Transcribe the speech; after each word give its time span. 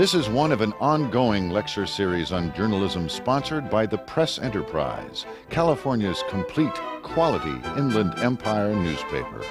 This 0.00 0.14
is 0.14 0.30
one 0.30 0.50
of 0.50 0.62
an 0.62 0.72
ongoing 0.80 1.50
lecture 1.50 1.84
series 1.84 2.32
on 2.32 2.54
journalism 2.54 3.06
sponsored 3.06 3.68
by 3.68 3.84
the 3.84 3.98
Press 3.98 4.38
Enterprise, 4.38 5.26
California's 5.50 6.24
complete 6.30 6.72
quality 7.02 7.54
Inland 7.76 8.18
Empire 8.18 8.74
newspaper. 8.74 9.44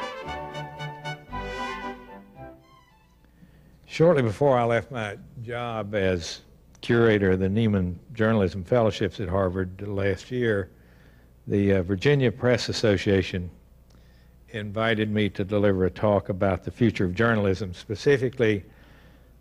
Shortly 3.85 4.23
before 4.23 4.57
I 4.57 4.63
left 4.63 4.90
my 4.90 5.17
job 5.43 5.93
as 5.93 6.41
curator 6.81 7.34
of 7.34 7.40
the 7.41 7.48
Nieman 7.48 7.98
Journalism 8.13 8.63
Fellowships 8.63 9.20
at 9.20 9.29
Harvard 9.29 9.88
last 9.88 10.31
year, 10.31 10.71
the 11.45 11.73
uh, 11.73 11.84
Virginia 11.84 12.31
Press 12.31 12.70
Association 12.70 13.52
invited 14.49 15.12
me 15.12 15.29
to 15.29 15.43
deliver 15.43 15.85
a 15.85 15.91
talk 15.91 16.29
about 16.29 16.63
the 16.63 16.71
future 16.71 17.05
of 17.05 17.13
journalism, 17.13 17.71
specifically 17.71 18.65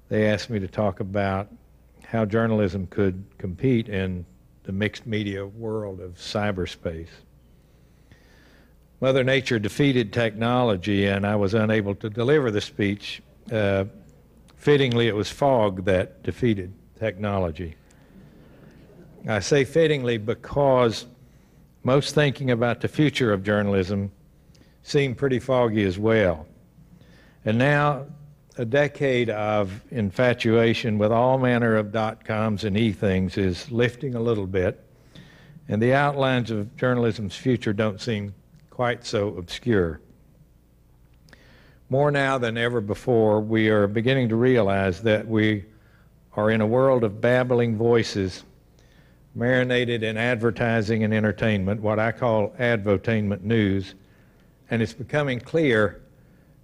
they 0.09 0.27
asked 0.27 0.51
me 0.51 0.59
to 0.59 0.69
talk 0.69 1.01
about 1.01 1.49
how 2.05 2.25
journalism 2.25 2.87
could 2.87 3.25
compete 3.37 3.89
in 3.89 4.25
the 4.65 4.73
mixed 4.73 5.07
media 5.07 5.47
world 5.47 6.01
of 6.01 6.15
cyberspace. 6.15 7.09
Mother 9.01 9.23
Nature 9.23 9.59
defeated 9.59 10.13
technology, 10.13 11.07
and 11.07 11.27
I 11.27 11.37
was 11.37 11.55
unable 11.55 11.95
to 11.97 12.11
deliver 12.11 12.51
the 12.51 12.61
speech. 12.61 13.23
Uh, 13.53 13.85
fittingly, 14.57 15.07
it 15.07 15.15
was 15.15 15.31
fog 15.31 15.85
that 15.85 16.23
defeated 16.23 16.73
technology. 16.99 17.77
I 19.29 19.41
say 19.41 19.65
fittingly 19.65 20.19
because 20.19 21.07
most 21.85 22.15
thinking 22.15 22.51
about 22.51 22.81
the 22.81 22.89
future 22.89 23.33
of 23.33 23.43
journalism 23.43 24.11
seemed 24.83 25.17
pretty 25.19 25.39
foggy 25.39 25.85
as 25.85 25.99
well. 25.99 26.47
And 27.45 27.59
now 27.59 28.07
a 28.59 28.65
decade 28.65 29.31
of 29.31 29.81
infatuation 29.93 30.99
with 30.99 31.13
all 31.13 31.39
manner 31.39 31.77
of 31.77 31.93
dot 31.93 32.25
coms 32.25 32.65
and 32.65 32.77
e 32.77 32.93
things 32.93 33.39
is 33.39 33.71
lifting 33.71 34.17
a 34.17 34.21
little 34.21 34.49
bit, 34.49 34.85
and 35.69 35.81
the 35.81 35.95
outlines 35.95 36.51
of 36.51 36.77
journalism's 36.77 37.37
future 37.37 37.73
don't 37.73 38.01
seem 38.01 38.35
quite 38.69 39.07
so 39.07 39.37
obscure. 39.37 40.01
More 41.89 42.11
now 42.11 42.37
than 42.37 42.59
ever 42.59 42.81
before, 42.81 43.41
we 43.41 43.69
are 43.69 43.87
beginning 43.87 44.29
to 44.31 44.37
realize 44.37 45.03
that 45.03 45.27
we 45.27 45.65
are 46.35 46.51
in 46.51 46.61
a 46.61 46.67
world 46.67 47.05
of 47.05 47.21
babbling 47.21 47.77
voices 47.77 48.43
marinated 49.37 50.03
in 50.03 50.17
advertising 50.17 51.05
and 51.05 51.15
entertainment, 51.15 51.81
what 51.81 52.01
I 52.01 52.11
call 52.11 52.51
advotainment 52.59 53.43
news, 53.43 53.95
and 54.69 54.83
it's 54.83 54.93
becoming 54.93 55.39
clear 55.39 56.03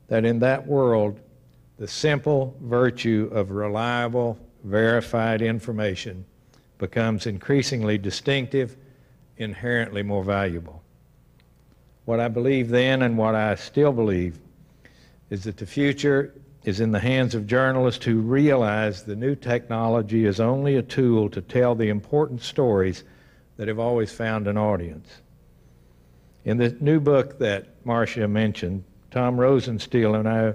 that 0.09 0.25
in 0.25 0.41
that 0.41 0.67
world, 0.67 1.21
the 1.79 1.89
simple 1.89 2.57
virtue 2.61 3.29
of 3.33 3.51
reliable, 3.51 4.39
verified 4.63 5.43
information 5.43 6.25
becomes 6.79 7.27
increasingly 7.27 7.99
distinctive, 7.99 8.77
inherently 9.37 10.03
more 10.03 10.25
valuable. 10.25 10.83
What 12.05 12.21
I 12.21 12.29
believe 12.29 12.69
then 12.69 13.03
and 13.03 13.17
what 13.17 13.35
I 13.35 13.55
still 13.55 13.93
believe 13.93 14.39
is 15.31 15.45
that 15.45 15.57
the 15.57 15.67
future 15.67 16.35
is 16.65 16.81
in 16.81 16.93
the 16.93 17.01
hands 17.01 17.35
of 17.35 17.47
journalists 17.47 18.05
who 18.05 18.21
realize 18.21 19.03
the 19.03 19.17
new 19.17 19.35
technology 19.35 20.25
is 20.25 20.41
only 20.41 20.77
a 20.77 20.83
tool 20.83 21.29
to 21.31 21.41
tell 21.41 21.75
the 21.75 21.89
important 21.89 22.43
stories 22.43 23.05
that 23.57 23.69
have 23.69 23.79
always 23.79 24.13
found 24.13 24.49
an 24.49 24.57
audience. 24.57 25.09
In 26.45 26.59
the 26.59 26.71
new 26.81 27.01
book 27.01 27.39
that 27.39 27.69
Marcia 27.85 28.29
mentioned, 28.29 28.85
Tom 29.11 29.37
Rosenstiel 29.37 30.19
and 30.19 30.29
I 30.29 30.55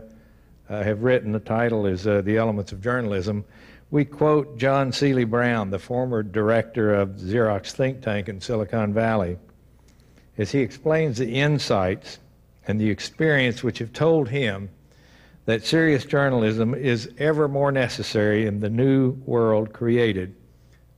have 0.70 1.04
written. 1.04 1.32
The 1.32 1.40
title 1.40 1.86
is 1.86 2.08
uh, 2.08 2.22
The 2.22 2.38
Elements 2.38 2.72
of 2.72 2.82
Journalism. 2.82 3.44
We 3.92 4.06
quote 4.06 4.58
John 4.58 4.92
Seely 4.92 5.24
Brown, 5.24 5.72
the 5.72 5.80
former 5.80 6.22
director 6.22 6.94
of 6.94 7.10
Xerox 7.18 7.72
think 7.72 8.02
tank 8.02 8.30
in 8.30 8.40
Silicon 8.40 8.94
Valley, 8.94 9.38
as 10.38 10.52
he 10.52 10.60
explains 10.60 11.18
the 11.18 11.36
insights 11.36 12.20
and 12.68 12.80
the 12.80 12.90
experience 12.90 13.64
which 13.64 13.80
have 13.80 13.92
told 13.94 14.30
him 14.30 14.70
that 15.46 15.66
serious 15.66 16.06
journalism 16.06 16.76
is 16.76 17.12
ever 17.18 17.48
more 17.48 17.72
necessary 17.72 18.46
in 18.46 18.60
the 18.60 18.70
new 18.70 19.14
world 19.26 19.74
created 19.74 20.36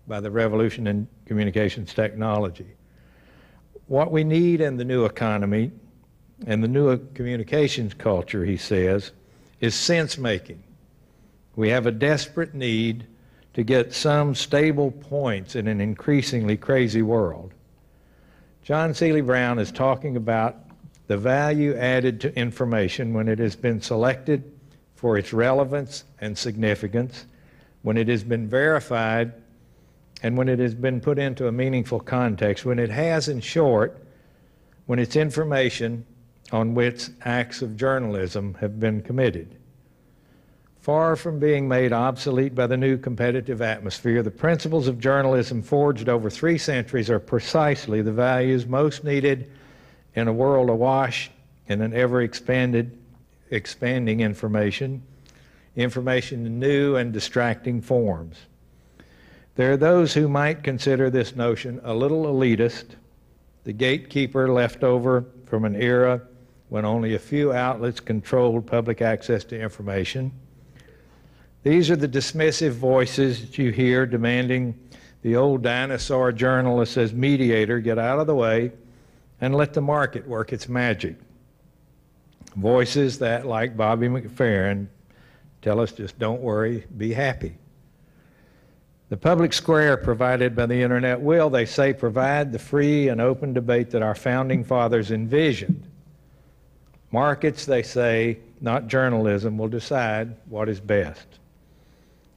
by 0.07 0.19
the 0.19 0.29
revolution 0.29 0.87
in 0.87 1.07
communications 1.25 1.93
technology. 1.93 2.67
What 3.87 4.11
we 4.11 4.25
need 4.25 4.59
in 4.59 4.75
the 4.75 4.83
new 4.83 5.05
economy 5.05 5.71
and 6.45 6.61
the 6.61 6.67
new 6.67 6.97
communications 7.13 7.93
culture, 7.93 8.43
he 8.43 8.57
says, 8.57 9.13
is 9.61 9.75
sense 9.75 10.17
making. 10.17 10.61
We 11.55 11.69
have 11.69 11.85
a 11.85 11.91
desperate 11.91 12.53
need 12.53 13.05
to 13.53 13.63
get 13.63 13.93
some 13.93 14.33
stable 14.35 14.91
points 14.91 15.55
in 15.55 15.67
an 15.67 15.79
increasingly 15.79 16.57
crazy 16.57 17.01
world. 17.01 17.53
John 18.63 18.93
Seely 18.93 19.21
Brown 19.21 19.59
is 19.59 19.71
talking 19.71 20.17
about 20.17 20.57
the 21.07 21.17
value 21.17 21.75
added 21.75 22.21
to 22.21 22.35
information 22.37 23.13
when 23.13 23.27
it 23.27 23.39
has 23.39 23.55
been 23.55 23.81
selected 23.81 24.51
for 24.95 25.17
its 25.17 25.33
relevance 25.33 26.05
and 26.19 26.37
significance, 26.37 27.25
when 27.81 27.97
it 27.97 28.07
has 28.07 28.23
been 28.23 28.47
verified, 28.47 29.33
and 30.23 30.37
when 30.37 30.47
it 30.47 30.59
has 30.59 30.75
been 30.75 31.01
put 31.01 31.17
into 31.19 31.47
a 31.47 31.51
meaningful 31.51 31.99
context, 31.99 32.63
when 32.63 32.79
it 32.79 32.89
has, 32.89 33.27
in 33.27 33.41
short, 33.41 34.05
when 34.85 34.99
it's 34.99 35.15
information 35.15 36.05
on 36.51 36.73
which 36.73 37.09
acts 37.23 37.61
of 37.61 37.77
journalism 37.77 38.55
have 38.59 38.79
been 38.79 39.01
committed. 39.01 39.55
Far 40.81 41.15
from 41.15 41.39
being 41.39 41.67
made 41.67 41.93
obsolete 41.93 42.55
by 42.55 42.65
the 42.65 42.75
new 42.75 42.97
competitive 42.97 43.61
atmosphere, 43.61 44.23
the 44.23 44.31
principles 44.31 44.87
of 44.87 44.99
journalism 44.99 45.61
forged 45.61 46.09
over 46.09 46.29
three 46.29 46.57
centuries 46.57 47.09
are 47.09 47.19
precisely 47.19 48.01
the 48.01 48.11
values 48.11 48.65
most 48.65 49.03
needed 49.03 49.51
in 50.15 50.27
a 50.27 50.33
world 50.33 50.69
awash 50.69 51.29
in 51.67 51.81
an 51.81 51.93
ever 51.93 52.23
expanded, 52.23 52.97
expanding 53.51 54.21
information, 54.21 55.03
information 55.75 56.47
in 56.47 56.59
new 56.59 56.95
and 56.95 57.13
distracting 57.13 57.79
forms. 57.79 58.37
There 59.55 59.71
are 59.71 59.77
those 59.77 60.13
who 60.13 60.27
might 60.27 60.63
consider 60.63 61.09
this 61.09 61.35
notion 61.35 61.79
a 61.83 61.93
little 61.93 62.25
elitist, 62.25 62.95
the 63.63 63.73
gatekeeper 63.73 64.51
left 64.51 64.83
over 64.83 65.25
from 65.45 65.63
an 65.63 65.75
era 65.75 66.21
when 66.71 66.85
only 66.85 67.15
a 67.15 67.19
few 67.19 67.51
outlets 67.51 67.99
controlled 67.99 68.65
public 68.65 69.01
access 69.01 69.43
to 69.43 69.59
information. 69.59 70.31
These 71.63 71.91
are 71.91 71.97
the 71.97 72.07
dismissive 72.07 72.71
voices 72.71 73.41
that 73.41 73.57
you 73.57 73.71
hear 73.71 74.05
demanding 74.05 74.79
the 75.21 75.35
old 75.35 75.63
dinosaur 75.63 76.31
journalist 76.31 76.95
as 76.95 77.11
mediator 77.11 77.81
get 77.81 77.99
out 77.99 78.19
of 78.19 78.27
the 78.27 78.35
way 78.35 78.71
and 79.41 79.53
let 79.53 79.73
the 79.73 79.81
market 79.81 80.25
work 80.25 80.53
its 80.53 80.69
magic. 80.69 81.17
Voices 82.55 83.19
that, 83.19 83.45
like 83.45 83.75
Bobby 83.75 84.07
McFerrin, 84.07 84.87
tell 85.61 85.81
us 85.81 85.91
just 85.91 86.17
don't 86.17 86.41
worry, 86.41 86.85
be 86.95 87.11
happy. 87.11 87.57
The 89.09 89.17
public 89.17 89.51
square 89.51 89.97
provided 89.97 90.55
by 90.55 90.67
the 90.67 90.81
internet 90.81 91.19
will, 91.19 91.49
they 91.49 91.65
say, 91.65 91.91
provide 91.91 92.53
the 92.53 92.59
free 92.59 93.09
and 93.09 93.19
open 93.19 93.51
debate 93.51 93.89
that 93.89 94.01
our 94.01 94.15
founding 94.15 94.63
fathers 94.63 95.11
envisioned. 95.11 95.90
Markets, 97.11 97.65
they 97.65 97.83
say, 97.83 98.39
not 98.61 98.87
journalism, 98.87 99.57
will 99.57 99.67
decide 99.67 100.35
what 100.47 100.69
is 100.69 100.79
best. 100.79 101.27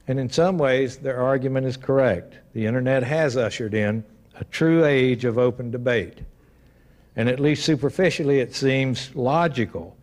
And 0.07 0.19
in 0.19 0.29
some 0.29 0.57
ways, 0.57 0.97
their 0.97 1.21
argument 1.21 1.65
is 1.65 1.77
correct. 1.77 2.37
The 2.53 2.65
internet 2.65 3.03
has 3.03 3.37
ushered 3.37 3.73
in 3.73 4.03
a 4.35 4.43
true 4.43 4.85
age 4.85 5.25
of 5.25 5.37
open 5.37 5.71
debate. 5.71 6.19
And 7.15 7.29
at 7.29 7.39
least 7.39 7.63
superficially, 7.63 8.39
it 8.39 8.53
seems 8.53 9.15
logical 9.15 9.95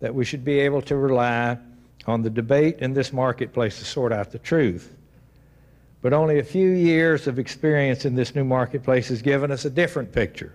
that 0.00 0.14
we 0.14 0.24
should 0.24 0.44
be 0.44 0.60
able 0.60 0.82
to 0.82 0.96
rely 0.96 1.58
on 2.06 2.22
the 2.22 2.30
debate 2.30 2.78
in 2.80 2.92
this 2.92 3.12
marketplace 3.12 3.78
to 3.78 3.84
sort 3.84 4.12
out 4.12 4.30
the 4.30 4.38
truth. 4.38 4.94
But 6.02 6.12
only 6.12 6.38
a 6.38 6.44
few 6.44 6.70
years 6.70 7.26
of 7.26 7.38
experience 7.38 8.04
in 8.04 8.14
this 8.14 8.34
new 8.34 8.44
marketplace 8.44 9.08
has 9.08 9.22
given 9.22 9.50
us 9.50 9.64
a 9.64 9.70
different 9.70 10.12
picture. 10.12 10.54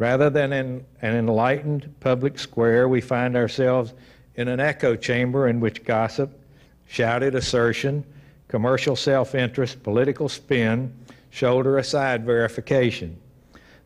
Rather 0.00 0.30
than 0.30 0.50
in 0.54 0.82
an 1.02 1.14
enlightened 1.14 1.94
public 2.00 2.38
square, 2.38 2.88
we 2.88 3.02
find 3.02 3.36
ourselves 3.36 3.92
in 4.34 4.48
an 4.48 4.58
echo 4.58 4.96
chamber 4.96 5.46
in 5.46 5.60
which 5.60 5.84
gossip, 5.84 6.40
shouted 6.86 7.34
assertion, 7.34 8.02
commercial 8.48 8.96
self 8.96 9.34
interest, 9.34 9.82
political 9.82 10.26
spin, 10.26 10.90
shoulder 11.28 11.76
aside 11.76 12.24
verification. 12.24 13.14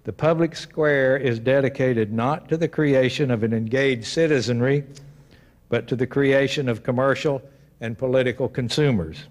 The 0.05 0.12
public 0.12 0.55
square 0.55 1.16
is 1.16 1.40
dedicated 1.40 2.12
not 2.12 2.49
to 2.49 2.56
the 2.56 2.69
creation 2.69 3.32
of 3.32 3.43
an 3.43 3.52
engaged 3.52 4.06
citizenry, 4.06 4.84
but 5.69 5.88
to 5.88 5.96
the 5.96 6.06
creation 6.06 6.69
of 6.69 6.84
commercial 6.84 7.43
and 7.81 7.99
political 7.99 8.49
consumers. 8.49 9.25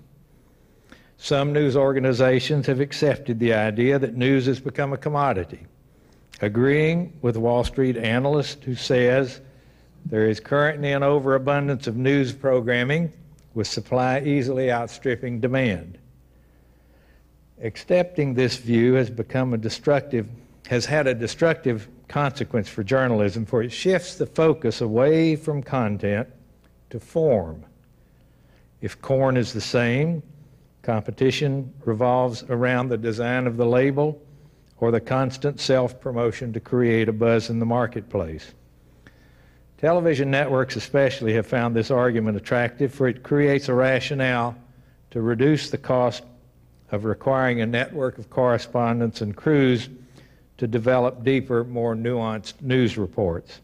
Some 1.15 1.53
news 1.53 1.77
organizations 1.77 2.68
have 2.68 2.81
accepted 2.81 3.39
the 3.39 3.53
idea 3.53 3.97
that 4.00 4.18
news 4.18 4.47
has 4.47 4.59
become 4.59 4.91
a 4.91 4.97
commodity, 4.97 5.65
agreeing 6.44 7.18
with 7.22 7.38
Wall 7.38 7.63
Street 7.63 7.95
analyst 7.95 8.66
who 8.66 8.75
says 8.75 9.40
there 10.06 10.28
is 10.28 10.42
currently 10.42 10.92
an 10.92 11.01
overabundance 11.01 11.88
of 11.88 11.95
news 11.95 12.34
programming 12.34 13.13
with 13.54 13.66
supply 13.66 14.19
easily 14.19 14.69
outstripping 14.69 15.40
demand. 15.40 15.98
Accepting 17.62 18.34
this 18.34 18.57
view 18.57 18.95
has 18.95 19.10
become 19.10 19.54
a 19.54 19.57
destructive 19.57 20.28
has 20.68 20.86
had 20.86 21.07
a 21.07 21.13
destructive 21.13 21.88
consequence 22.10 22.68
for 22.68 22.84
journalism 22.84 23.46
for 23.46 23.63
it 23.63 23.72
shifts 23.72 24.16
the 24.16 24.25
focus 24.25 24.81
away 24.81 25.38
from 25.38 25.63
content 25.63 26.28
to 26.89 27.00
form. 27.00 27.63
If 28.81 29.01
corn 29.01 29.38
is 29.38 29.54
the 29.54 29.62
same, 29.62 30.24
competition 30.81 31.74
revolves 31.86 32.44
around 32.50 32.89
the 32.89 32.98
design 32.98 33.48
of 33.48 33.56
the 33.56 33.66
label 33.66 34.22
or 34.78 34.92
the 34.92 35.00
constant 35.00 35.60
self 35.60 36.00
promotion 36.00 36.54
to 36.54 36.60
create 36.60 37.10
a 37.10 37.14
buzz 37.14 37.50
in 37.50 37.60
the 37.60 37.66
marketplace. 37.66 38.54
Television 39.78 40.31
networks, 40.31 40.75
especially, 40.75 41.34
have 41.34 41.46
found 41.46 41.75
this 41.75 41.92
argument 41.92 42.38
attractive, 42.38 42.94
for 42.94 43.08
it 43.08 43.22
creates 43.24 43.68
a 43.68 43.74
rationale 43.74 44.56
to 45.12 45.22
reduce 45.22 45.70
the 45.70 45.78
cost 45.78 46.24
of 46.92 47.06
requiring 47.06 47.62
a 47.62 47.66
network 47.66 48.18
of 48.18 48.30
correspondents 48.30 49.22
and 49.22 49.36
crews 49.36 49.90
to 50.58 50.68
develop 50.68 51.24
deeper, 51.24 51.64
more 51.64 51.96
nuanced 51.96 52.62
news 52.62 52.98
reports. 52.98 53.60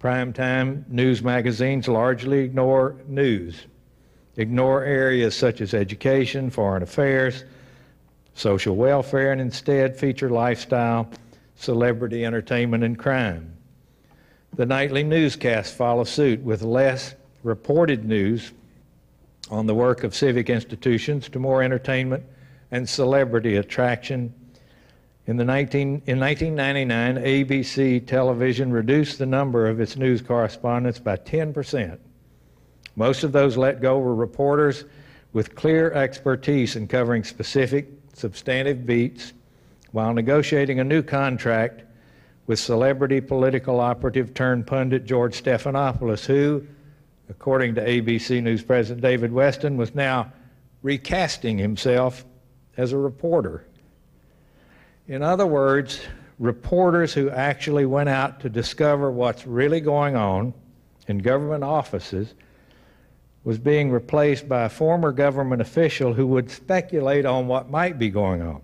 Primetime 0.00 0.86
news 0.88 1.22
magazines 1.22 1.88
largely 1.88 2.40
ignore 2.40 2.96
news, 3.06 3.64
ignore 4.36 4.84
areas 4.84 5.34
such 5.34 5.60
as 5.60 5.72
education, 5.72 6.50
foreign 6.50 6.82
affairs, 6.82 7.44
social 8.36 8.76
welfare, 8.76 9.32
and 9.32 9.40
instead 9.40 9.96
feature 9.96 10.30
lifestyle, 10.30 11.08
celebrity 11.56 12.24
entertainment, 12.24 12.84
and 12.84 12.98
crime. 12.98 13.56
The 14.54 14.66
nightly 14.66 15.02
newscasts 15.02 15.74
follow 15.74 16.04
suit 16.04 16.40
with 16.42 16.62
less 16.62 17.14
reported 17.42 18.04
news 18.04 18.52
on 19.50 19.66
the 19.66 19.74
work 19.74 20.04
of 20.04 20.14
civic 20.14 20.50
institutions 20.50 21.28
to 21.30 21.38
more 21.38 21.62
entertainment 21.62 22.24
and 22.70 22.88
celebrity 22.88 23.56
attraction. 23.56 24.34
In, 25.26 25.36
the 25.36 25.44
19, 25.44 26.02
in 26.06 26.20
1999, 26.20 27.16
ABC 27.16 28.06
television 28.06 28.72
reduced 28.72 29.18
the 29.18 29.26
number 29.26 29.66
of 29.66 29.80
its 29.80 29.96
news 29.96 30.20
correspondents 30.20 30.98
by 30.98 31.16
10%. 31.16 31.98
Most 32.96 33.24
of 33.24 33.32
those 33.32 33.56
let 33.56 33.80
go 33.80 33.98
were 33.98 34.14
reporters 34.14 34.84
with 35.32 35.54
clear 35.54 35.92
expertise 35.92 36.76
in 36.76 36.88
covering 36.88 37.22
specific, 37.24 37.88
substantive 38.16 38.86
beats 38.86 39.34
while 39.92 40.14
negotiating 40.14 40.80
a 40.80 40.84
new 40.84 41.02
contract 41.02 41.82
with 42.46 42.58
celebrity 42.58 43.20
political 43.20 43.78
operative 43.78 44.32
turned 44.32 44.66
pundit 44.66 45.04
George 45.04 45.42
Stephanopoulos, 45.42 46.24
who, 46.24 46.66
according 47.28 47.74
to 47.74 47.84
ABC 47.84 48.42
News 48.42 48.62
President 48.62 49.02
David 49.02 49.32
Westin, 49.32 49.76
was 49.76 49.94
now 49.94 50.32
recasting 50.82 51.58
himself 51.58 52.24
as 52.76 52.92
a 52.92 52.98
reporter. 52.98 53.64
In 55.08 55.22
other 55.22 55.46
words, 55.46 56.00
reporters 56.38 57.12
who 57.12 57.28
actually 57.30 57.84
went 57.84 58.08
out 58.08 58.40
to 58.40 58.48
discover 58.48 59.10
what's 59.10 59.46
really 59.46 59.80
going 59.80 60.16
on 60.16 60.54
in 61.08 61.18
government 61.18 61.64
offices 61.64 62.34
was 63.46 63.60
being 63.60 63.92
replaced 63.92 64.48
by 64.48 64.64
a 64.64 64.68
former 64.68 65.12
government 65.12 65.62
official 65.62 66.12
who 66.12 66.26
would 66.26 66.50
speculate 66.50 67.24
on 67.24 67.46
what 67.46 67.70
might 67.70 67.96
be 67.96 68.10
going 68.10 68.42
on. 68.42 68.60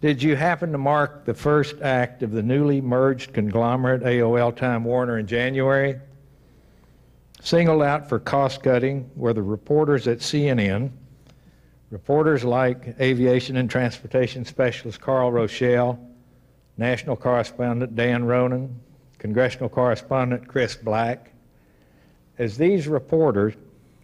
Did 0.00 0.22
you 0.22 0.36
happen 0.36 0.72
to 0.72 0.78
mark 0.78 1.26
the 1.26 1.34
first 1.34 1.82
act 1.82 2.22
of 2.22 2.30
the 2.30 2.42
newly 2.42 2.80
merged 2.80 3.34
conglomerate 3.34 4.00
AOL 4.04 4.56
Time 4.56 4.84
Warner 4.84 5.18
in 5.18 5.26
January? 5.26 6.00
Singled 7.42 7.82
out 7.82 8.08
for 8.08 8.18
cost 8.18 8.62
cutting 8.62 9.10
were 9.14 9.34
the 9.34 9.42
reporters 9.42 10.08
at 10.08 10.20
CNN, 10.20 10.90
reporters 11.90 12.42
like 12.42 12.98
aviation 12.98 13.58
and 13.58 13.68
transportation 13.68 14.46
specialist 14.46 14.98
Carl 14.98 15.30
Rochelle, 15.30 16.00
national 16.78 17.16
correspondent 17.16 17.94
Dan 17.94 18.24
Ronan, 18.24 18.80
congressional 19.18 19.68
correspondent 19.68 20.48
Chris 20.48 20.74
Black. 20.74 21.34
As 22.40 22.56
these 22.56 22.88
reporters, 22.88 23.52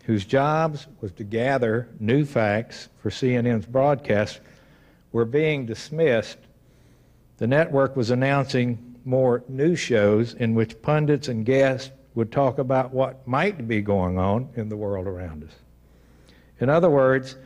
whose 0.04 0.26
jobs 0.26 0.88
was 1.00 1.10
to 1.12 1.24
gather 1.24 1.88
new 1.98 2.26
facts 2.26 2.90
for 3.00 3.08
CNN's 3.08 3.64
broadcast, 3.64 4.40
were 5.10 5.24
being 5.24 5.64
dismissed, 5.64 6.36
the 7.38 7.46
network 7.46 7.96
was 7.96 8.10
announcing 8.10 8.96
more 9.06 9.42
news 9.48 9.80
shows 9.80 10.34
in 10.34 10.54
which 10.54 10.82
pundits 10.82 11.28
and 11.28 11.46
guests 11.46 11.92
would 12.14 12.30
talk 12.30 12.58
about 12.58 12.92
what 12.92 13.26
might 13.26 13.66
be 13.66 13.80
going 13.80 14.18
on 14.18 14.50
in 14.54 14.68
the 14.68 14.76
world 14.76 15.06
around 15.06 15.42
us. 15.42 15.54
In 16.60 16.68
other 16.68 16.90
words, 16.90 17.36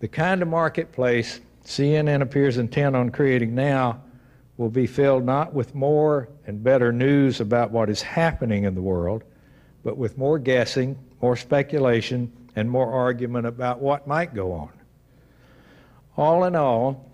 the 0.00 0.08
kind 0.08 0.42
of 0.42 0.48
marketplace 0.48 1.40
CNN 1.64 2.20
appears 2.20 2.58
intent 2.58 2.96
on 2.96 3.10
creating 3.10 3.54
now 3.54 4.02
will 4.56 4.70
be 4.70 4.88
filled 4.88 5.24
not 5.24 5.54
with 5.54 5.72
more 5.76 6.28
and 6.48 6.64
better 6.64 6.92
news 6.92 7.40
about 7.40 7.70
what 7.70 7.88
is 7.88 8.02
happening 8.02 8.64
in 8.64 8.74
the 8.74 8.82
world, 8.82 9.22
but 9.84 9.96
with 9.96 10.18
more 10.18 10.38
guessing, 10.38 10.98
more 11.20 11.36
speculation, 11.36 12.32
and 12.56 12.70
more 12.70 12.92
argument 12.92 13.46
about 13.46 13.80
what 13.80 14.06
might 14.06 14.34
go 14.34 14.52
on. 14.52 14.70
All 16.16 16.44
in 16.44 16.54
all, 16.54 17.10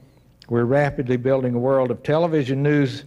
we're 0.48 0.64
rapidly 0.64 1.16
building 1.16 1.54
a 1.54 1.58
world 1.58 1.90
of 1.90 2.02
television 2.02 2.62
news 2.62 3.04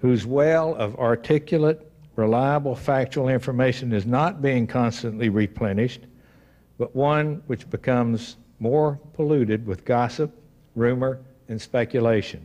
whose 0.00 0.24
well 0.24 0.74
of 0.76 0.96
articulate, 0.96 1.90
reliable, 2.16 2.74
factual 2.74 3.28
information 3.28 3.92
is 3.92 4.06
not 4.06 4.40
being 4.40 4.66
constantly 4.66 5.28
replenished, 5.28 6.02
but 6.78 6.94
one 6.94 7.42
which 7.46 7.68
becomes 7.68 8.36
more 8.60 8.98
polluted 9.14 9.66
with 9.66 9.84
gossip, 9.84 10.32
rumor, 10.74 11.20
and 11.48 11.60
speculation. 11.60 12.44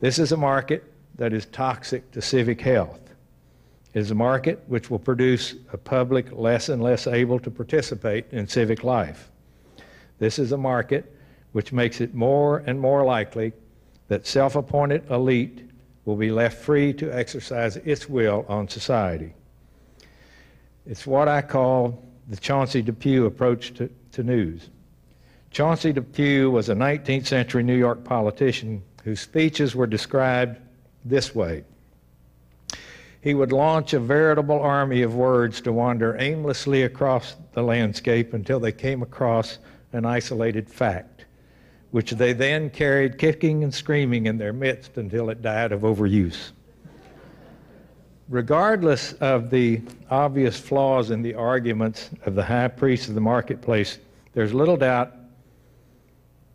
This 0.00 0.18
is 0.18 0.32
a 0.32 0.36
market 0.36 0.84
that 1.16 1.32
is 1.32 1.46
toxic 1.46 2.10
to 2.12 2.22
civic 2.22 2.60
health. 2.60 3.07
It 3.94 4.00
is 4.00 4.10
a 4.10 4.14
market 4.14 4.62
which 4.66 4.90
will 4.90 4.98
produce 4.98 5.54
a 5.72 5.78
public 5.78 6.30
less 6.32 6.68
and 6.68 6.82
less 6.82 7.06
able 7.06 7.38
to 7.40 7.50
participate 7.50 8.26
in 8.32 8.46
civic 8.46 8.84
life. 8.84 9.30
This 10.18 10.38
is 10.38 10.52
a 10.52 10.58
market 10.58 11.14
which 11.52 11.72
makes 11.72 12.00
it 12.00 12.14
more 12.14 12.58
and 12.66 12.78
more 12.78 13.04
likely 13.04 13.52
that 14.08 14.26
self 14.26 14.56
appointed 14.56 15.10
elite 15.10 15.68
will 16.04 16.16
be 16.16 16.30
left 16.30 16.58
free 16.58 16.92
to 16.94 17.10
exercise 17.14 17.76
its 17.76 18.08
will 18.08 18.44
on 18.48 18.68
society. 18.68 19.34
It's 20.86 21.06
what 21.06 21.28
I 21.28 21.42
call 21.42 22.02
the 22.28 22.36
Chauncey 22.36 22.82
Depew 22.82 23.26
approach 23.26 23.74
to, 23.74 23.90
to 24.12 24.22
news. 24.22 24.70
Chauncey 25.50 25.92
Depew 25.92 26.50
was 26.50 26.68
a 26.68 26.74
19th 26.74 27.26
century 27.26 27.62
New 27.62 27.76
York 27.76 28.04
politician 28.04 28.82
whose 29.04 29.20
speeches 29.20 29.74
were 29.74 29.86
described 29.86 30.58
this 31.04 31.34
way. 31.34 31.64
He 33.28 33.34
would 33.34 33.52
launch 33.52 33.92
a 33.92 34.00
veritable 34.00 34.58
army 34.58 35.02
of 35.02 35.14
words 35.14 35.60
to 35.60 35.70
wander 35.70 36.16
aimlessly 36.18 36.84
across 36.84 37.36
the 37.52 37.62
landscape 37.62 38.32
until 38.32 38.58
they 38.58 38.72
came 38.72 39.02
across 39.02 39.58
an 39.92 40.06
isolated 40.06 40.66
fact 40.66 41.26
which 41.90 42.12
they 42.12 42.32
then 42.32 42.70
carried 42.70 43.18
kicking 43.18 43.64
and 43.64 43.74
screaming 43.74 44.24
in 44.24 44.38
their 44.38 44.54
midst 44.54 44.96
until 44.96 45.28
it 45.28 45.42
died 45.42 45.72
of 45.72 45.82
overuse. 45.82 46.52
Regardless 48.30 49.12
of 49.20 49.50
the 49.50 49.82
obvious 50.10 50.58
flaws 50.58 51.10
in 51.10 51.20
the 51.20 51.34
arguments 51.34 52.08
of 52.24 52.34
the 52.34 52.44
high 52.44 52.68
priest 52.68 53.10
of 53.10 53.14
the 53.14 53.20
marketplace, 53.20 53.98
there's 54.32 54.54
little 54.54 54.78
doubt 54.78 55.12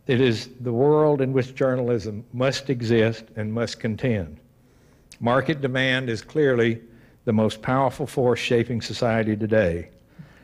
it 0.08 0.20
is 0.20 0.48
the 0.58 0.72
world 0.72 1.20
in 1.20 1.32
which 1.32 1.54
journalism 1.54 2.24
must 2.32 2.68
exist 2.68 3.26
and 3.36 3.52
must 3.52 3.78
contend. 3.78 4.40
Market 5.20 5.60
demand 5.60 6.10
is 6.10 6.22
clearly 6.22 6.80
the 7.24 7.32
most 7.32 7.62
powerful 7.62 8.06
force 8.06 8.40
shaping 8.40 8.80
society 8.80 9.36
today. 9.36 9.88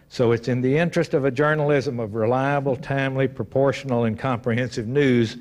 So 0.08 0.32
it's 0.32 0.48
in 0.48 0.60
the 0.60 0.76
interest 0.76 1.14
of 1.14 1.24
a 1.24 1.30
journalism 1.30 2.00
of 2.00 2.14
reliable, 2.14 2.76
timely, 2.76 3.28
proportional, 3.28 4.04
and 4.04 4.18
comprehensive 4.18 4.88
news 4.88 5.36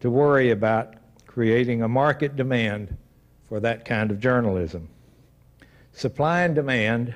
to 0.00 0.10
worry 0.10 0.50
about 0.50 0.94
creating 1.26 1.82
a 1.82 1.88
market 1.88 2.36
demand 2.36 2.96
for 3.48 3.60
that 3.60 3.84
kind 3.84 4.10
of 4.10 4.20
journalism. 4.20 4.88
Supply 5.92 6.42
and 6.42 6.54
demand, 6.54 7.14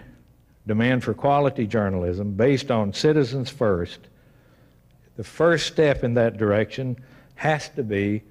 demand 0.66 1.04
for 1.04 1.14
quality 1.14 1.66
journalism 1.66 2.32
based 2.32 2.70
on 2.70 2.92
citizens 2.92 3.48
first, 3.48 4.00
the 5.16 5.24
first 5.24 5.66
step 5.66 6.04
in 6.04 6.14
that 6.14 6.36
direction 6.36 6.96
has 7.36 7.68
to 7.70 7.82
be 7.82 8.22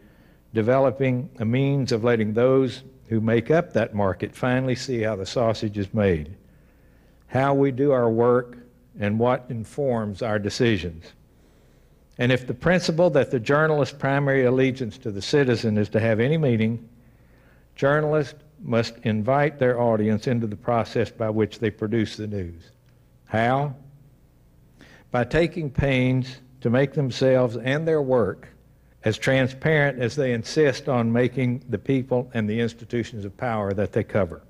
developing 0.56 1.30
a 1.38 1.46
means 1.46 1.92
of 1.92 2.04
letting 2.04 2.34
those 2.34 2.82
who 3.10 3.20
make 3.20 3.52
up 3.52 3.74
that 3.74 3.94
market 3.94 4.34
finally 4.34 4.74
see 4.74 5.02
how 5.02 5.16
the 5.16 5.26
sausage 5.26 5.78
is 5.78 5.94
made, 5.94 6.34
how 7.28 7.54
we 7.54 7.70
do 7.72 7.92
our 7.92 8.10
work, 8.10 8.58
and 8.98 9.20
what 9.20 9.46
informs 9.50 10.22
our 10.22 10.40
decisions. 10.40 11.12
And 12.18 12.32
if 12.32 12.48
the 12.48 12.54
principle 12.54 13.10
that 13.12 13.30
the 13.30 13.40
journalist's 13.40 13.98
primary 13.98 14.46
allegiance 14.46 14.98
to 15.00 15.12
the 15.12 15.22
citizen 15.22 15.78
is 15.78 15.90
to 15.90 16.00
have 16.00 16.22
any 16.22 16.38
meaning, 16.38 16.88
journalists 17.76 18.40
must 18.64 18.98
invite 19.04 19.60
their 19.60 19.80
audience 19.80 20.26
into 20.26 20.48
the 20.48 20.56
process 20.56 21.12
by 21.12 21.30
which 21.30 21.60
they 21.60 21.70
produce 21.70 22.16
the 22.16 22.28
news. 22.28 22.72
How? 23.26 23.76
By 25.12 25.26
taking 25.26 25.70
pains 25.70 26.38
to 26.62 26.70
make 26.70 26.94
themselves 26.94 27.58
and 27.58 27.86
their 27.86 28.02
work 28.02 28.48
as 29.06 29.20
transparent 29.20 30.00
as 30.00 30.16
they 30.16 30.34
insist 30.34 30.90
on 30.90 31.14
making 31.14 31.64
the 31.70 31.78
people 31.78 32.30
and 32.34 32.50
the 32.50 32.60
institutions 32.60 33.24
of 33.24 33.38
power 33.38 33.72
that 33.72 33.94
they 33.94 34.04
cover. 34.04 34.42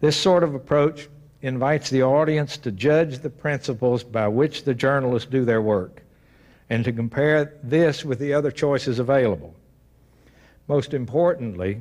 This 0.00 0.16
sort 0.16 0.44
of 0.44 0.54
approach 0.54 1.08
invites 1.40 1.88
the 1.88 2.02
audience 2.02 2.58
to 2.58 2.70
judge 2.70 3.18
the 3.18 3.30
principles 3.30 4.04
by 4.04 4.28
which 4.28 4.64
the 4.64 4.74
journalists 4.74 5.30
do 5.30 5.44
their 5.44 5.62
work 5.62 6.02
and 6.68 6.84
to 6.84 6.92
compare 6.92 7.54
this 7.62 8.04
with 8.04 8.18
the 8.18 8.34
other 8.34 8.50
choices 8.50 8.98
available. 8.98 9.54
Most 10.68 10.92
importantly, 10.92 11.80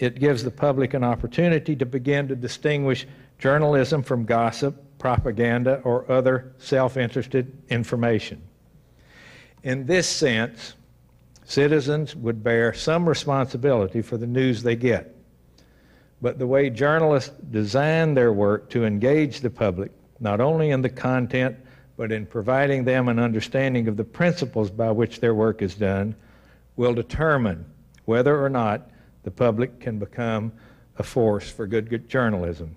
it 0.00 0.18
gives 0.18 0.42
the 0.42 0.50
public 0.50 0.94
an 0.94 1.04
opportunity 1.04 1.76
to 1.76 1.86
begin 1.86 2.26
to 2.26 2.34
distinguish 2.34 3.06
journalism 3.38 4.02
from 4.02 4.24
gossip, 4.24 4.82
propaganda, 4.98 5.80
or 5.84 6.10
other 6.10 6.52
self 6.58 6.96
interested 6.96 7.56
information. 7.68 8.42
In 9.62 9.86
this 9.86 10.08
sense, 10.08 10.74
citizens 11.44 12.16
would 12.16 12.42
bear 12.42 12.72
some 12.72 13.08
responsibility 13.08 14.02
for 14.02 14.16
the 14.16 14.26
news 14.26 14.62
they 14.62 14.76
get. 14.76 15.14
But 16.20 16.38
the 16.38 16.46
way 16.46 16.70
journalists 16.70 17.30
design 17.50 18.14
their 18.14 18.32
work 18.32 18.70
to 18.70 18.84
engage 18.84 19.40
the 19.40 19.50
public, 19.50 19.92
not 20.20 20.40
only 20.40 20.70
in 20.70 20.82
the 20.82 20.88
content, 20.88 21.56
but 21.96 22.10
in 22.10 22.26
providing 22.26 22.84
them 22.84 23.08
an 23.08 23.18
understanding 23.18 23.88
of 23.88 23.96
the 23.96 24.04
principles 24.04 24.70
by 24.70 24.90
which 24.90 25.20
their 25.20 25.34
work 25.34 25.62
is 25.62 25.74
done, 25.74 26.14
will 26.76 26.94
determine 26.94 27.64
whether 28.06 28.42
or 28.42 28.48
not 28.48 28.90
the 29.22 29.30
public 29.30 29.80
can 29.80 29.98
become 29.98 30.52
a 30.98 31.02
force 31.02 31.50
for 31.50 31.66
good, 31.66 31.88
good 31.88 32.08
journalism. 32.08 32.76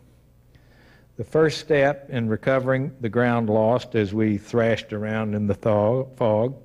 The 1.18 1.24
first 1.24 1.60
step 1.60 2.10
in 2.10 2.30
recovering 2.30 2.92
the 3.02 3.10
ground 3.10 3.50
lost 3.50 3.96
as 3.96 4.14
we 4.14 4.38
thrashed 4.38 4.94
around 4.94 5.34
in 5.34 5.48
the 5.48 5.56
fog 5.56 6.56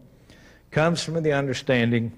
comes 0.72 1.04
from 1.04 1.22
the 1.22 1.32
understanding 1.32 2.10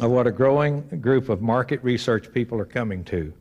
of 0.00 0.10
what 0.10 0.26
a 0.26 0.32
growing 0.32 0.82
group 1.00 1.28
of 1.28 1.40
market 1.40 1.82
research 1.84 2.32
people 2.32 2.60
are 2.60 2.64
coming 2.64 3.04
to. 3.04 3.32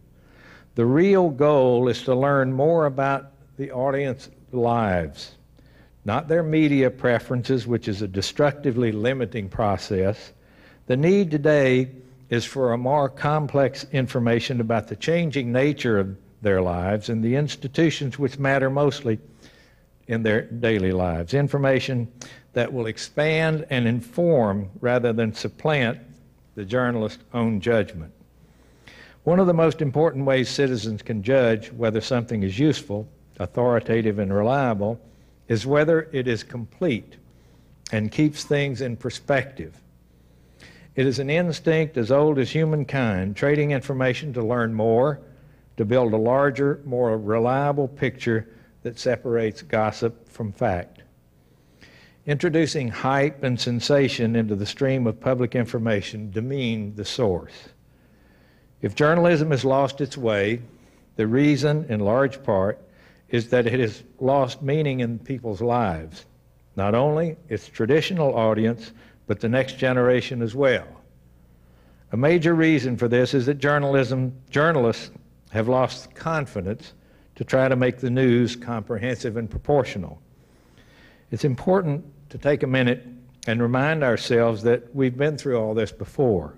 The 0.76 0.86
real 0.86 1.30
goal 1.30 1.88
is 1.88 2.04
to 2.04 2.16
learn 2.16 2.54
more 2.54 2.86
about 2.86 3.32
the 3.58 3.72
audience 3.72 4.30
lives, 4.52 5.32
not 6.06 6.28
their 6.28 6.44
media 6.44 6.92
preferences, 6.92 7.66
which 7.66 7.88
is 7.88 8.04
a 8.04 8.08
destructively 8.08 8.92
limiting 8.92 9.50
process. 9.50 10.32
The 10.86 10.98
need 10.98 11.32
today 11.32 11.90
is 12.30 12.46
for 12.46 12.74
a 12.74 12.78
more 12.78 13.10
complex 13.10 13.86
information 13.92 14.62
about 14.62 14.88
the 14.88 14.96
changing 14.96 15.52
nature 15.52 15.98
of 16.00 16.16
their 16.44 16.62
lives 16.62 17.10
and 17.10 17.24
the 17.24 17.36
institutions 17.36 18.20
which 18.20 18.38
matter 18.38 18.70
mostly 18.70 19.20
in 20.08 20.24
their 20.24 20.42
daily 20.42 20.92
lives. 20.92 21.34
Information 21.34 22.12
that 22.54 22.72
will 22.72 22.86
expand 22.86 23.66
and 23.70 23.88
inform 23.88 24.70
rather 24.80 25.14
than 25.14 25.34
supplant 25.34 26.00
the 26.56 26.66
journalist's 26.66 27.24
own 27.34 27.60
judgment. 27.60 28.14
One 29.24 29.40
of 29.40 29.48
the 29.48 29.54
most 29.54 29.82
important 29.82 30.26
ways 30.26 30.50
citizens 30.50 31.02
can 31.02 31.24
judge 31.24 31.72
whether 31.72 32.02
something 32.02 32.44
is 32.44 32.60
useful, 32.60 33.08
authoritative, 33.40 34.20
and 34.20 34.34
reliable 34.34 35.00
is 35.48 35.66
whether 35.66 36.10
it 36.12 36.28
is 36.28 36.44
complete 36.44 37.16
and 37.92 38.12
keeps 38.12 38.44
things 38.44 38.82
in 38.82 38.98
perspective. 38.98 39.80
It 40.96 41.08
is 41.08 41.20
an 41.20 41.30
instinct 41.30 41.98
as 41.98 42.12
old 42.12 42.38
as 42.38 42.52
humankind, 42.52 43.36
trading 43.36 43.72
information 43.72 44.34
to 44.34 44.44
learn 44.44 44.74
more, 44.74 45.22
to 45.78 45.86
build 45.86 46.14
a 46.14 46.18
larger, 46.18 46.82
more 46.86 47.18
reliable 47.18 47.88
picture 47.88 48.48
that 48.84 49.00
separates 49.00 49.62
gossip 49.62 50.30
from 50.30 50.52
fact. 50.52 51.02
Introducing 52.26 52.88
hype 52.88 53.44
and 53.44 53.60
sensation 53.60 54.36
into 54.36 54.56
the 54.56 54.66
stream 54.66 55.08
of 55.08 55.20
public 55.20 55.56
information 55.56 56.32
demean 56.32 56.96
the 56.96 57.04
source. 57.04 57.70
If 58.82 58.96
journalism 58.96 59.52
has 59.52 59.66
lost 59.66 60.00
its 60.00 60.18
way, 60.18 60.62
the 61.16 61.28
reason, 61.28 61.86
in 61.90 62.00
large 62.00 62.42
part, 62.44 62.80
is 63.30 63.50
that 63.50 63.66
it 63.66 63.80
has 63.80 64.04
lost 64.20 64.62
meaning 64.62 65.00
in 65.00 65.20
people's 65.20 65.62
lives, 65.62 66.26
not 66.76 66.96
only 66.96 67.36
its 67.50 67.68
traditional 67.68 68.36
audience, 68.36 68.92
but 69.28 69.40
the 69.40 69.50
next 69.50 69.78
generation 69.78 70.42
as 70.42 70.56
well. 70.56 70.88
A 72.12 72.18
major 72.18 72.54
reason 72.54 72.96
for 72.96 73.08
this 73.08 73.34
is 73.34 73.46
that 73.48 73.56
journalism, 73.56 74.34
journalists 74.50 75.12
have 75.52 75.68
lost 75.68 76.14
confidence 76.14 76.94
to 77.36 77.44
try 77.44 77.68
to 77.68 77.76
make 77.76 77.98
the 77.98 78.10
news 78.10 78.56
comprehensive 78.56 79.38
and 79.38 79.50
proportional. 79.50 80.22
It's 81.32 81.46
important 81.46 82.06
to 82.30 82.38
take 82.38 82.64
a 82.64 82.68
minute 82.68 83.06
and 83.48 83.62
remind 83.62 84.04
ourselves 84.04 84.64
that 84.64 84.94
we've 84.96 85.18
been 85.18 85.38
through 85.38 85.58
all 85.58 85.74
this 85.74 85.92
before. 85.92 86.54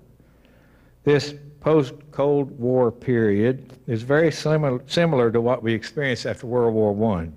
This 1.04 1.34
post 1.60 1.94
Cold 2.10 2.56
War 2.58 2.92
period 2.92 3.72
is 3.86 4.02
very 4.02 4.30
similar, 4.30 4.82
similar 4.86 5.30
to 5.30 5.40
what 5.40 5.62
we 5.62 5.72
experienced 5.72 6.26
after 6.26 6.46
World 6.46 6.74
War 6.74 7.18
I. 7.18 7.28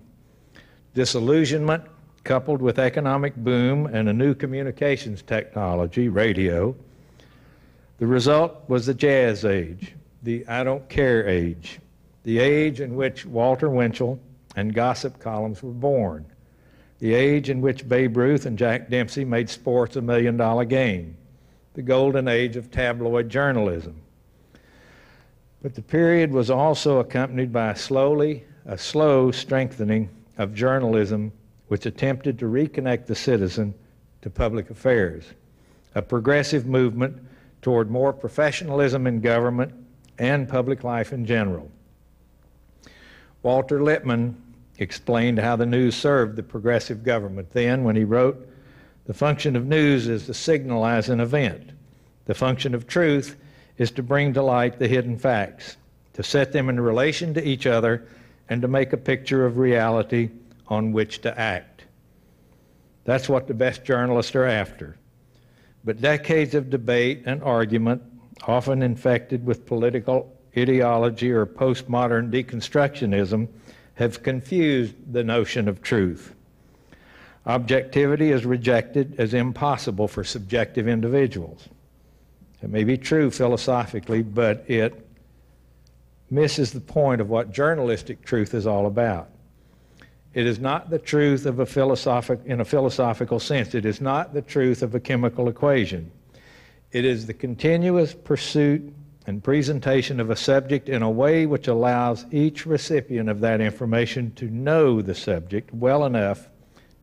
Disillusionment, 0.94 1.84
coupled 2.24 2.62
with 2.62 2.78
economic 2.78 3.36
boom 3.38 3.88
and 3.88 4.10
a 4.10 4.14
new 4.14 4.36
communications 4.36 5.22
technology, 5.22 6.10
radio. 6.10 6.76
The 7.98 8.08
result 8.08 8.68
was 8.68 8.86
the 8.86 8.94
jazz 8.94 9.46
age, 9.46 9.96
the 10.24 10.46
I 10.48 10.64
don't 10.64 10.88
care 10.90 11.28
age, 11.28 11.80
the 12.24 12.40
age 12.40 12.82
in 12.82 12.96
which 12.96 13.26
Walter 13.26 13.70
Winchell 13.70 14.20
and 14.56 14.74
gossip 14.74 15.20
columns 15.20 15.64
were 15.64 15.72
born 15.72 16.26
the 17.00 17.14
age 17.14 17.50
in 17.50 17.62
which 17.62 17.88
Babe 17.88 18.16
Ruth 18.16 18.46
and 18.46 18.58
Jack 18.58 18.90
Dempsey 18.90 19.24
made 19.24 19.50
sports 19.50 19.96
a 19.96 20.02
million 20.02 20.36
dollar 20.38 20.66
game, 20.66 21.16
the 21.74 21.82
golden 21.82 22.28
age 22.28 22.58
of 22.58 22.70
tabloid 22.70 23.30
journalism. 23.30 24.02
But 25.62 25.76
the 25.76 25.82
period 25.82 26.32
was 26.32 26.50
also 26.50 27.00
accompanied 27.00 27.52
by 27.52 27.72
a 27.72 27.76
slowly, 27.76 28.44
a 28.66 28.78
slow 28.78 29.32
strengthening 29.32 30.10
of 30.38 30.54
journalism 30.54 31.32
which 31.68 31.86
attempted 31.86 32.38
to 32.40 32.46
reconnect 32.46 33.06
the 33.06 33.16
citizen 33.16 33.74
to 34.22 34.30
public 34.30 34.70
affairs, 34.70 35.24
a 35.96 36.02
progressive 36.02 36.66
movement 36.66 37.18
toward 37.62 37.90
more 37.90 38.12
professionalism 38.12 39.08
in 39.08 39.22
government 39.22 39.74
and 40.18 40.50
public 40.50 40.84
life 40.84 41.14
in 41.14 41.26
general. 41.26 41.70
Walter 43.42 43.82
Lippmann 43.82 44.36
explained 44.78 45.40
how 45.40 45.56
the 45.56 45.66
news 45.66 45.96
served 45.96 46.36
the 46.36 46.44
progressive 46.44 47.04
government 47.04 47.52
then 47.52 47.84
when 47.84 47.96
he 47.96 48.04
wrote, 48.04 48.48
The 49.06 49.14
function 49.14 49.56
of 49.56 49.66
news 49.66 50.08
is 50.08 50.26
to 50.26 50.34
signalize 50.34 51.10
an 51.10 51.20
event. 51.20 51.72
The 52.26 52.34
function 52.36 52.76
of 52.76 52.88
truth 52.88 53.36
is 53.78 53.92
to 53.92 54.04
bring 54.04 54.34
to 54.34 54.42
light 54.42 54.78
the 54.78 54.88
hidden 54.88 55.18
facts, 55.18 55.78
to 56.14 56.24
set 56.24 56.52
them 56.52 56.70
in 56.70 56.80
relation 56.80 57.34
to 57.34 57.44
each 57.44 57.66
other, 57.66 58.08
and 58.50 58.62
to 58.62 58.68
make 58.68 58.94
a 58.94 58.98
picture 58.98 59.46
of 59.46 59.58
reality 59.58 60.30
on 60.68 60.92
which 60.92 61.22
to 61.22 61.40
act. 61.40 61.86
That's 63.06 63.30
what 63.30 63.48
the 63.48 63.54
best 63.54 63.84
journalists 63.84 64.36
are 64.36 64.46
after. 64.46 64.98
But 65.84 66.02
decades 66.02 66.56
of 66.56 66.70
debate 66.70 67.24
and 67.26 67.42
argument, 67.42 68.04
often 68.48 68.84
infected 68.84 69.46
with 69.46 69.66
political 69.66 70.36
ideology 70.58 71.32
or 71.32 71.46
postmodern 71.46 72.32
deconstructionism, 72.32 73.48
have 73.96 74.24
confused 74.24 74.96
the 75.12 75.24
notion 75.24 75.68
of 75.68 75.82
truth. 75.82 76.34
Objectivity 77.46 78.32
is 78.32 78.46
rejected 78.46 79.16
as 79.20 79.34
impossible 79.34 80.08
for 80.08 80.24
subjective 80.24 80.88
individuals. 80.88 81.68
It 82.62 82.70
may 82.70 82.84
be 82.84 82.98
true 82.98 83.32
philosophically, 83.32 84.22
but 84.22 84.70
it 84.70 85.06
misses 86.30 86.72
the 86.72 86.80
point 86.80 87.22
of 87.22 87.30
what 87.30 87.52
journalistic 87.52 88.24
truth 88.24 88.54
is 88.54 88.68
all 88.68 88.86
about. 88.86 89.30
It 90.34 90.46
is 90.46 90.60
not 90.60 90.90
the 90.90 91.00
truth 91.00 91.46
of 91.46 91.60
a 91.60 91.66
philosophic 91.66 92.40
in 92.46 92.62
a 92.62 92.66
philosophical 92.66 93.40
sense. 93.40 93.74
It 93.74 93.86
is 93.86 94.00
not 94.00 94.34
the 94.34 94.42
truth 94.42 94.84
of 94.84 94.94
a 94.94 95.00
chemical 95.00 95.50
equation. 95.50 96.12
It 96.92 97.04
is 97.04 97.26
the 97.26 97.34
continuous 97.34 98.14
pursuit 98.14 98.94
and 99.30 99.44
presentation 99.44 100.20
of 100.20 100.32
a 100.32 100.36
subject 100.36 100.90
in 100.90 101.04
a 101.04 101.10
way 101.10 101.46
which 101.46 101.68
allows 101.68 102.26
each 102.32 102.66
recipient 102.66 103.30
of 103.30 103.42
that 103.42 103.62
information 103.62 104.32
to 104.32 104.46
know 104.46 105.04
the 105.04 105.14
subject 105.14 105.72
well 105.72 106.04
enough 106.04 106.50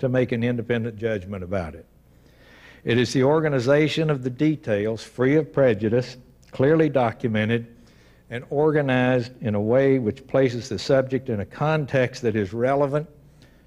to 0.00 0.08
make 0.08 0.32
an 0.32 0.42
independent 0.42 0.96
judgment 0.96 1.44
about 1.44 1.76
it. 1.76 1.86
It 2.82 2.98
is 2.98 3.12
the 3.12 3.22
organization 3.22 4.10
of 4.10 4.24
the 4.24 4.30
details, 4.30 5.04
free 5.04 5.36
of 5.36 5.52
prejudice, 5.52 6.16
clearly 6.50 6.88
documented, 6.88 7.68
and 8.28 8.44
organized 8.50 9.30
in 9.40 9.54
a 9.54 9.60
way 9.60 10.00
which 10.00 10.26
places 10.26 10.68
the 10.68 10.80
subject 10.80 11.28
in 11.28 11.38
a 11.38 11.46
context 11.46 12.22
that 12.22 12.34
is 12.34 12.52
relevant 12.52 13.08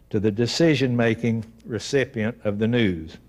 to 0.10 0.20
the 0.20 0.32
decision 0.32 0.98
making 0.98 1.46
recipient 1.66 2.38
of 2.44 2.60
the 2.60 2.68
news. 2.68 3.20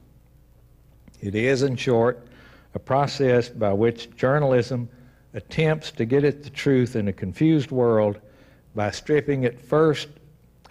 It 1.20 1.36
is, 1.36 1.62
in 1.62 1.76
short, 1.76 2.26
a 2.74 2.80
process 2.80 3.48
by 3.48 3.72
which 3.72 4.10
journalism 4.16 4.88
attempts 5.34 5.90
to 5.92 6.04
get 6.04 6.24
at 6.24 6.42
the 6.42 6.50
truth 6.50 6.96
in 6.96 7.08
a 7.08 7.12
confused 7.12 7.70
world 7.70 8.18
by 8.74 8.90
stripping 8.90 9.44
it 9.44 9.60
first 9.60 10.08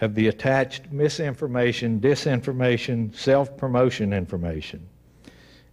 of 0.00 0.14
the 0.14 0.28
attached 0.28 0.90
misinformation, 0.90 2.00
disinformation, 2.00 3.14
self 3.14 3.56
promotion 3.56 4.12
information. 4.12 4.86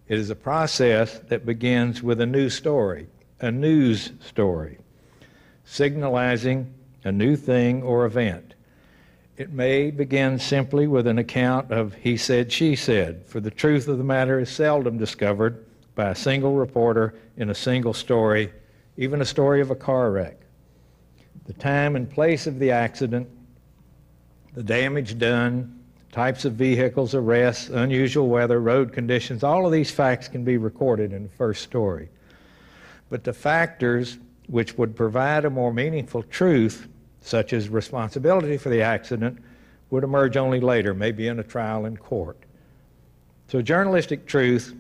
It 0.08 0.20
is 0.20 0.30
a 0.30 0.36
process 0.36 1.20
that 1.28 1.46
begins 1.46 2.02
with 2.02 2.22
a 2.22 2.26
new 2.26 2.50
story, 2.50 3.08
a 3.42 3.52
news 3.52 4.12
story, 4.22 4.78
signalizing 5.66 6.74
a 7.04 7.12
new 7.12 7.36
thing 7.36 7.84
or 7.84 8.06
event. 8.06 8.54
It 9.38 9.52
may 9.52 9.92
begin 9.92 10.40
simply 10.40 10.88
with 10.88 11.08
an 11.08 11.20
account 11.20 11.72
of 11.72 11.94
he 11.94 12.18
said, 12.18 12.52
she 12.52 12.76
said, 12.76 13.26
for 13.28 13.40
the 13.40 13.52
truth 13.52 13.88
of 13.88 13.98
the 13.98 14.04
matter 14.04 14.40
is 14.40 14.50
seldom 14.50 14.98
discovered 14.98 15.64
by 15.94 16.10
a 16.10 16.16
single 16.16 16.56
reporter 16.56 17.14
in 17.38 17.50
a 17.50 17.56
single 17.56 17.94
story, 17.94 18.52
even 18.98 19.22
a 19.22 19.26
story 19.26 19.62
of 19.62 19.72
a 19.72 19.76
car 19.76 20.12
wreck. 20.12 20.38
The 21.46 21.54
time 21.54 21.96
and 21.96 22.10
place 22.10 22.48
of 22.48 22.60
the 22.60 22.72
accident, 22.72 23.30
the 24.54 24.64
damage 24.64 25.18
done, 25.18 25.80
types 26.12 26.46
of 26.46 26.54
vehicles, 26.54 27.16
arrests, 27.16 27.70
unusual 27.70 28.28
weather, 28.28 28.60
road 28.60 28.92
conditions, 28.92 29.44
all 29.44 29.66
of 29.66 29.72
these 29.72 29.92
facts 29.92 30.28
can 30.28 30.44
be 30.44 30.58
recorded 30.58 31.14
in 31.14 31.24
the 31.24 31.30
first 31.30 31.64
story. 31.64 32.10
But 33.10 33.24
the 33.24 33.34
factors 33.34 34.18
which 34.48 34.78
would 34.78 34.96
provide 34.96 35.46
a 35.46 35.50
more 35.50 35.74
meaningful 35.74 36.24
truth 36.24 36.88
such 37.28 37.54
as 37.54 37.70
responsibility 37.70 38.58
for 38.58 38.70
the 38.70 38.82
accident, 38.82 39.38
would 39.90 40.04
emerge 40.04 40.38
only 40.38 40.60
later, 40.60 40.94
maybe 40.94 41.28
in 41.28 41.40
a 41.40 41.44
trial 41.44 41.86
in 41.86 41.98
court. 41.98 42.38
So, 43.50 43.62
journalistic 43.62 44.26
truth 44.26 44.74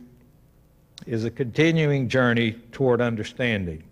is 1.06 1.26
a 1.26 1.32
continuing 1.32 2.10
journey 2.10 2.54
toward 2.72 3.02
understanding, 3.02 3.84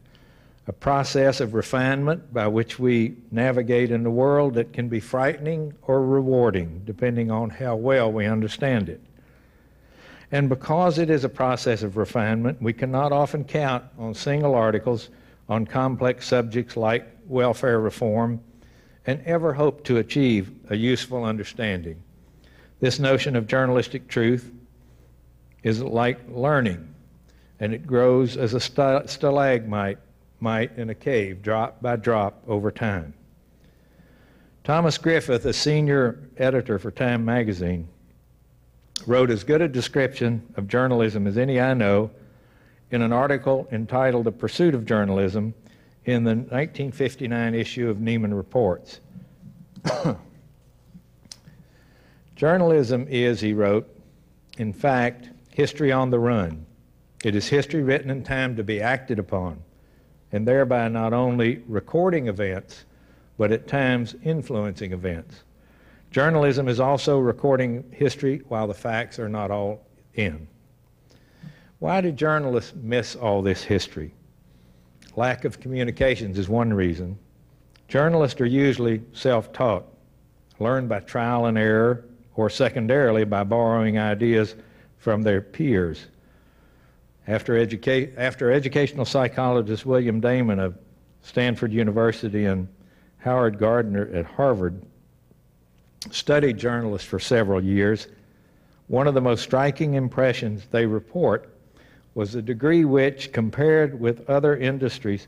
a 0.68 0.74
process 0.74 1.42
of 1.42 1.54
refinement 1.54 2.34
by 2.34 2.48
which 2.48 2.80
we 2.80 3.16
navigate 3.32 3.92
in 3.92 4.06
a 4.06 4.12
world 4.12 4.56
that 4.56 4.74
can 4.74 4.90
be 4.90 5.00
frightening 5.00 5.74
or 5.84 6.04
rewarding, 6.04 6.82
depending 6.86 7.30
on 7.30 7.50
how 7.50 7.76
well 7.76 8.12
we 8.12 8.26
understand 8.26 8.90
it. 8.90 9.02
And 10.32 10.50
because 10.50 10.98
it 10.98 11.12
is 11.12 11.24
a 11.24 11.30
process 11.30 11.84
of 11.84 11.98
refinement, 11.98 12.62
we 12.62 12.74
cannot 12.74 13.12
often 13.12 13.44
count 13.44 13.84
on 14.00 14.16
single 14.16 14.56
articles 14.56 15.10
on 15.48 15.68
complex 15.68 16.28
subjects 16.28 16.76
like 16.76 17.08
welfare 17.28 17.80
reform 17.80 18.42
and 19.06 19.22
ever 19.26 19.54
hope 19.54 19.84
to 19.84 19.98
achieve 19.98 20.52
a 20.72 20.76
useful 20.76 21.24
understanding. 21.24 22.02
This 22.80 22.98
notion 22.98 23.36
of 23.36 23.46
journalistic 23.46 24.08
truth 24.08 24.52
is 25.62 25.82
like 25.82 26.20
learning, 26.28 26.94
and 27.60 27.72
it 27.72 27.86
grows 27.86 28.36
as 28.36 28.56
a 28.56 28.60
stalagmite 28.60 30.00
might 30.40 30.78
in 30.78 30.90
a 30.90 30.96
cave, 30.96 31.42
drop 31.42 31.82
by 31.82 31.96
drop 31.96 32.44
over 32.48 32.72
time. 32.72 33.14
Thomas 34.64 34.98
Griffith, 34.98 35.46
a 35.46 35.54
senior 35.54 36.28
editor 36.38 36.80
for 36.80 36.92
Time 36.92 37.24
magazine, 37.24 37.88
wrote 39.06 39.30
as 39.30 39.44
good 39.44 39.62
a 39.62 39.68
description 39.68 40.42
of 40.56 40.68
journalism 40.68 41.28
as 41.28 41.38
any 41.38 41.60
I 41.60 41.74
know 41.74 42.10
in 42.92 43.02
an 43.02 43.14
article 43.14 43.68
entitled 43.72 44.26
The 44.26 44.32
Pursuit 44.32 44.74
of 44.74 44.86
Journalism 44.86 45.54
in 46.06 46.24
the 46.24 46.32
1959 46.32 47.56
issue 47.56 47.90
of 47.90 47.98
Nieman 47.98 48.36
Reports. 48.36 49.00
Journalism 52.36 53.08
is, 53.10 53.42
he 53.42 53.54
wrote, 53.54 53.88
in 54.58 54.74
fact, 54.74 55.30
history 55.52 55.92
on 55.92 56.10
the 56.10 56.20
run. 56.20 56.66
It 57.24 57.36
is 57.36 57.48
history 57.48 57.82
written 57.82 58.10
in 58.10 58.24
time 58.24 58.56
to 58.56 58.64
be 58.64 58.82
acted 58.82 59.20
upon, 59.20 59.64
and 60.36 60.46
thereby 60.46 60.90
not 60.90 61.14
only 61.14 61.64
recording 61.66 62.28
events, 62.28 62.84
but 63.38 63.54
at 63.54 63.70
times 63.70 64.16
influencing 64.22 64.92
events. 64.92 65.44
Journalism 66.12 66.68
is 66.68 66.82
also 66.82 67.20
recording 67.20 67.86
history 67.92 68.42
while 68.50 68.68
the 68.68 68.74
facts 68.74 69.18
are 69.18 69.30
not 69.30 69.50
all 69.50 69.88
in. 70.16 70.46
Why 71.80 72.02
do 72.02 72.12
journalists 72.12 72.74
miss 72.76 73.16
all 73.16 73.42
this 73.42 73.64
history? 73.64 74.14
Lack 75.16 75.46
of 75.46 75.62
communications 75.62 76.38
is 76.38 76.50
one 76.50 76.74
reason. 76.74 77.18
Journalists 77.88 78.42
are 78.42 78.46
usually 78.46 79.04
self 79.14 79.54
taught, 79.54 79.86
learned 80.60 80.90
by 80.90 81.00
trial 81.00 81.46
and 81.46 81.58
error, 81.58 82.04
or 82.36 82.50
secondarily 82.50 83.24
by 83.24 83.46
borrowing 83.46 83.98
ideas 83.98 84.56
from 84.98 85.22
their 85.22 85.40
peers. 85.40 86.08
After, 87.28 87.54
educa- 87.54 88.14
after 88.18 88.52
educational 88.52 89.06
psychologist 89.06 89.86
William 89.86 90.20
Damon 90.20 90.60
of 90.60 90.78
Stanford 91.22 91.74
University 91.74 92.46
and 92.46 92.68
Howard 93.18 93.58
Gardner 93.58 94.10
at 94.14 94.26
Harvard 94.26 94.80
studied 96.12 96.58
journalists 96.58 97.08
for 97.08 97.20
several 97.20 97.64
years, 97.64 98.08
one 98.88 99.08
of 99.08 99.16
the 99.16 99.22
most 99.22 99.42
striking 99.42 99.96
impressions 99.96 100.68
they 100.70 100.86
report 100.86 101.50
was 102.14 102.32
the 102.32 102.42
degree 102.42 102.86
which, 102.86 103.34
compared 103.34 104.00
with 104.00 104.30
other 104.30 104.56
industries, 104.56 105.28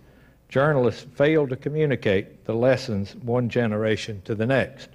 journalists 0.50 1.06
failed 1.16 1.50
to 1.50 1.56
communicate 1.56 2.46
the 2.46 2.54
lessons 2.54 3.16
one 3.16 3.50
generation 3.50 4.22
to 4.24 4.36
the 4.36 4.46
next. 4.46 4.90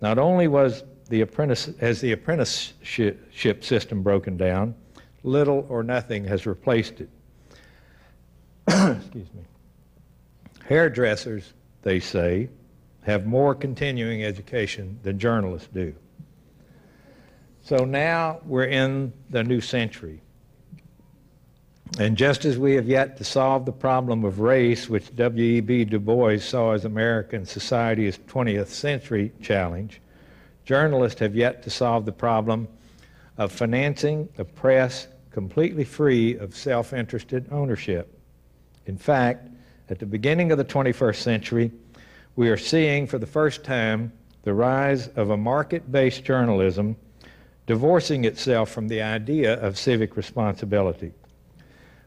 Not 0.00 0.18
only 0.18 0.48
was 0.48 0.82
the 1.10 1.20
apprentice, 1.20 1.70
has 1.80 2.00
the 2.00 2.12
apprenticeship 2.12 3.62
system 3.62 4.02
broken 4.02 4.36
down, 4.36 4.74
little 5.26 5.66
or 5.68 5.82
nothing 5.82 6.24
has 6.24 6.46
replaced 6.46 7.00
it. 7.00 7.08
Excuse 8.68 9.32
me. 9.34 9.42
Hairdressers, 10.64 11.52
they 11.82 12.00
say, 12.00 12.48
have 13.02 13.26
more 13.26 13.54
continuing 13.54 14.24
education 14.24 14.98
than 15.02 15.18
journalists 15.18 15.68
do. 15.72 15.94
So 17.62 17.84
now 17.84 18.40
we're 18.44 18.64
in 18.64 19.12
the 19.30 19.44
new 19.44 19.60
century. 19.60 20.20
And 21.98 22.16
just 22.16 22.44
as 22.44 22.58
we 22.58 22.74
have 22.74 22.88
yet 22.88 23.16
to 23.18 23.24
solve 23.24 23.64
the 23.64 23.72
problem 23.72 24.24
of 24.24 24.40
race, 24.40 24.88
which 24.88 25.14
W.E.B. 25.14 25.84
Du 25.84 25.98
Bois 26.00 26.38
saw 26.38 26.72
as 26.72 26.84
American 26.84 27.46
society's 27.46 28.18
20th 28.18 28.68
century 28.68 29.32
challenge, 29.40 30.00
journalists 30.64 31.20
have 31.20 31.36
yet 31.36 31.62
to 31.62 31.70
solve 31.70 32.04
the 32.04 32.12
problem 32.12 32.66
of 33.38 33.52
financing 33.52 34.28
the 34.36 34.44
press 34.44 35.06
completely 35.36 35.84
free 35.84 36.34
of 36.38 36.56
self 36.56 36.94
interested 36.94 37.46
ownership. 37.52 38.18
In 38.86 38.96
fact, 38.96 39.50
at 39.90 39.98
the 39.98 40.06
beginning 40.06 40.50
of 40.50 40.56
the 40.56 40.64
21st 40.64 41.16
century, 41.16 41.70
we 42.36 42.48
are 42.48 42.56
seeing 42.56 43.06
for 43.06 43.18
the 43.18 43.26
first 43.26 43.62
time 43.62 44.10
the 44.44 44.54
rise 44.54 45.08
of 45.08 45.28
a 45.28 45.36
market 45.36 45.92
based 45.92 46.24
journalism 46.24 46.96
divorcing 47.66 48.24
itself 48.24 48.70
from 48.70 48.88
the 48.88 49.02
idea 49.02 49.60
of 49.60 49.76
civic 49.76 50.16
responsibility. 50.16 51.12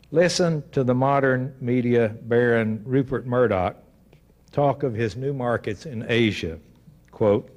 Listen 0.09 0.63
to 0.71 0.83
the 0.83 0.95
modern 0.95 1.53
media 1.61 2.15
baron 2.23 2.81
Rupert 2.83 3.27
Murdoch 3.27 3.75
talk 4.51 4.81
of 4.81 4.95
his 4.95 5.15
new 5.15 5.33
markets 5.33 5.85
in 5.85 6.03
Asia. 6.09 6.57
Quote, 7.11 7.47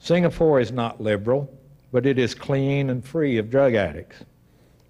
Singapore 0.00 0.58
is 0.58 0.72
not 0.72 1.00
liberal, 1.00 1.48
but 1.92 2.06
it 2.06 2.18
is 2.18 2.34
clean 2.34 2.90
and 2.90 3.04
free 3.04 3.38
of 3.38 3.50
drug 3.50 3.74
addicts. 3.74 4.24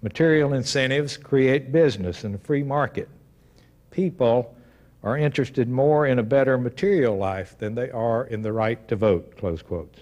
Material 0.05 0.53
incentives 0.53 1.17
create 1.17 1.71
business 1.71 2.25
and 2.25 2.35
a 2.35 2.37
free 2.37 2.61
market. 2.61 3.09
People 3.89 4.55
are 5.01 5.17
interested 5.17 5.67
more 5.67 6.05
in 6.05 6.19
a 6.19 6.23
better 6.23 6.59
material 6.59 7.17
life 7.17 7.57
than 7.57 7.73
they 7.73 7.89
are 7.89 8.27
in 8.27 8.43
the 8.43 8.53
right 8.53 8.87
to 8.87 8.95
vote, 8.95 9.35
close 9.35 9.63
quotes. 9.63 10.01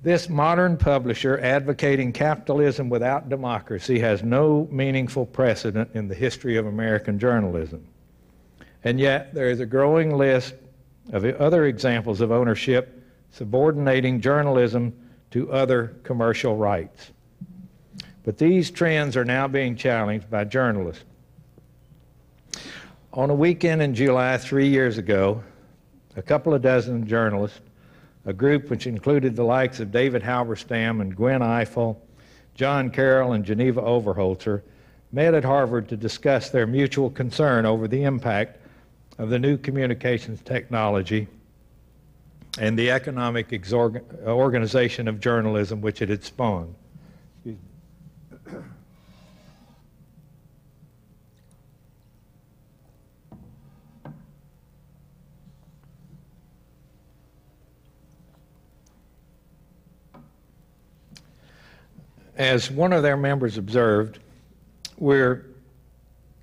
This 0.00 0.30
modern 0.30 0.78
publisher 0.78 1.38
advocating 1.38 2.14
capitalism 2.14 2.88
without 2.88 3.28
democracy 3.28 3.98
has 3.98 4.22
no 4.22 4.66
meaningful 4.70 5.26
precedent 5.26 5.90
in 5.92 6.08
the 6.08 6.14
history 6.14 6.56
of 6.56 6.64
American 6.64 7.18
journalism. 7.18 7.86
And 8.84 8.98
yet, 8.98 9.34
there 9.34 9.50
is 9.50 9.60
a 9.60 9.66
growing 9.66 10.16
list 10.16 10.54
of 11.12 11.26
other 11.26 11.66
examples 11.66 12.22
of 12.22 12.32
ownership 12.32 13.04
subordinating 13.32 14.22
journalism 14.22 14.94
to 15.32 15.52
other 15.52 15.94
commercial 16.04 16.56
rights. 16.56 17.10
But 18.24 18.38
these 18.38 18.70
trends 18.70 19.16
are 19.16 19.24
now 19.24 19.46
being 19.46 19.76
challenged 19.76 20.30
by 20.30 20.44
journalists. 20.44 21.04
On 23.12 23.30
a 23.30 23.34
weekend 23.34 23.82
in 23.82 23.94
July 23.94 24.38
three 24.38 24.66
years 24.66 24.98
ago, 24.98 25.44
a 26.16 26.22
couple 26.22 26.54
of 26.54 26.62
dozen 26.62 27.06
journalists, 27.06 27.60
a 28.24 28.32
group 28.32 28.70
which 28.70 28.86
included 28.86 29.36
the 29.36 29.44
likes 29.44 29.78
of 29.78 29.92
David 29.92 30.22
Halberstam 30.22 31.00
and 31.00 31.14
Gwen 31.14 31.42
Ifill, 31.42 31.96
John 32.54 32.90
Carroll, 32.90 33.34
and 33.34 33.44
Geneva 33.44 33.82
Overholser, 33.82 34.62
met 35.12 35.34
at 35.34 35.44
Harvard 35.44 35.88
to 35.88 35.96
discuss 35.96 36.50
their 36.50 36.66
mutual 36.66 37.10
concern 37.10 37.66
over 37.66 37.86
the 37.86 38.04
impact 38.04 38.58
of 39.18 39.28
the 39.28 39.38
new 39.38 39.56
communications 39.56 40.40
technology 40.42 41.28
and 42.58 42.78
the 42.78 42.90
economic 42.90 43.52
organization 44.26 45.08
of 45.08 45.20
journalism 45.20 45.80
which 45.80 46.00
it 46.00 46.08
had 46.08 46.24
spawned. 46.24 46.74
As 62.36 62.70
one 62.70 62.92
of 62.92 63.02
their 63.02 63.16
members 63.16 63.58
observed, 63.58 64.18
we're 64.98 65.46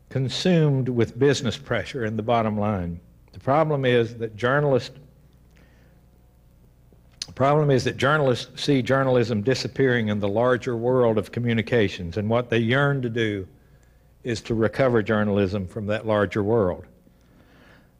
consumed 0.09 0.89
with 0.89 1.17
business 1.17 1.57
pressure 1.57 2.05
in 2.05 2.15
the 2.15 2.23
bottom 2.23 2.57
line. 2.57 2.99
The 3.33 3.39
problem 3.39 3.85
is 3.85 4.15
that 4.17 4.35
journalists 4.35 4.97
the 7.27 7.35
problem 7.35 7.71
is 7.71 7.85
that 7.85 7.95
journalists 7.95 8.61
see 8.61 8.81
journalism 8.81 9.41
disappearing 9.41 10.09
in 10.09 10.19
the 10.19 10.27
larger 10.27 10.75
world 10.75 11.17
of 11.17 11.31
communications, 11.31 12.17
and 12.17 12.29
what 12.29 12.49
they 12.49 12.57
yearn 12.57 13.01
to 13.03 13.09
do 13.09 13.47
is 14.23 14.41
to 14.41 14.53
recover 14.53 15.01
journalism 15.01 15.65
from 15.65 15.85
that 15.85 16.05
larger 16.05 16.43
world. 16.43 16.83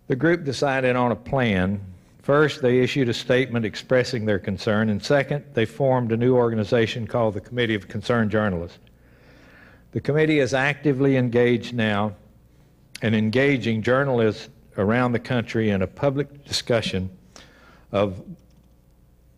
The 0.08 0.17
group 0.17 0.43
decided 0.43 0.97
on 0.97 1.13
a 1.13 1.15
plan. 1.15 1.80
First, 2.21 2.62
they 2.62 2.79
issued 2.79 3.10
a 3.10 3.13
statement 3.13 3.65
expressing 3.65 4.25
their 4.25 4.38
concern, 4.38 4.89
and 4.89 5.03
second, 5.03 5.43
they 5.53 5.65
formed 5.65 6.12
a 6.12 6.17
new 6.17 6.36
organization 6.36 7.07
called 7.07 7.34
the 7.34 7.41
Committee 7.41 7.73
of 7.73 7.88
Concerned 7.88 8.29
Journalists. 8.29 8.77
The 9.91 10.01
committee 10.01 10.39
is 10.39 10.53
actively 10.53 11.17
engaged 11.17 11.73
now 11.73 12.15
in 13.01 13.15
engaging 13.15 13.81
journalists 13.81 14.49
around 14.77 15.13
the 15.13 15.19
country 15.19 15.71
in 15.71 15.81
a 15.81 15.88
public 15.88 16.45
discussion 16.45 17.10
of 17.91 18.21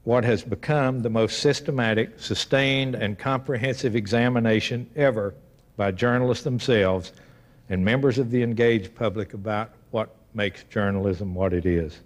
what 0.04 0.26
has 0.26 0.44
become 0.44 1.02
the 1.02 1.10
most 1.10 1.40
systematic, 1.40 2.20
sustained, 2.20 2.96
and 2.96 3.18
comprehensive 3.18 3.96
examination 3.96 4.90
ever 4.98 5.34
by 5.78 5.90
journalists 5.92 6.44
themselves 6.44 7.14
and 7.70 7.84
members 7.84 8.20
of 8.20 8.30
the 8.30 8.44
engaged 8.44 8.94
public 8.94 9.34
about 9.34 9.72
what 9.92 10.14
makes 10.34 10.64
journalism 10.66 11.34
what 11.34 11.54
it 11.54 11.66
is. 11.66 12.02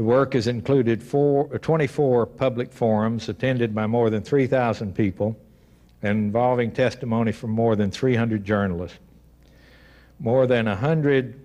The 0.00 0.06
work 0.06 0.32
has 0.32 0.46
included 0.46 1.02
four, 1.02 1.58
24 1.58 2.24
public 2.24 2.72
forums 2.72 3.28
attended 3.28 3.74
by 3.74 3.86
more 3.86 4.08
than 4.08 4.22
3,000 4.22 4.94
people 4.94 5.36
and 6.00 6.16
involving 6.16 6.72
testimony 6.72 7.32
from 7.32 7.50
more 7.50 7.76
than 7.76 7.90
300 7.90 8.42
journalists. 8.42 8.98
More 10.18 10.46
than 10.46 10.64
100 10.64 11.38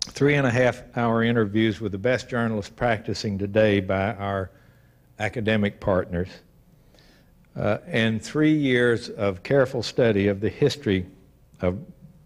three 0.00 0.36
and 0.36 0.46
a 0.46 0.50
half 0.50 0.82
hour 0.96 1.22
interviews 1.22 1.78
with 1.78 1.92
the 1.92 1.98
best 1.98 2.30
journalists 2.30 2.72
practicing 2.74 3.36
today 3.36 3.80
by 3.80 4.14
our 4.14 4.50
academic 5.18 5.78
partners, 5.78 6.30
uh, 7.54 7.76
and 7.86 8.22
three 8.22 8.54
years 8.54 9.10
of 9.10 9.42
careful 9.42 9.82
study 9.82 10.28
of 10.28 10.40
the 10.40 10.48
history 10.48 11.04
of 11.60 11.78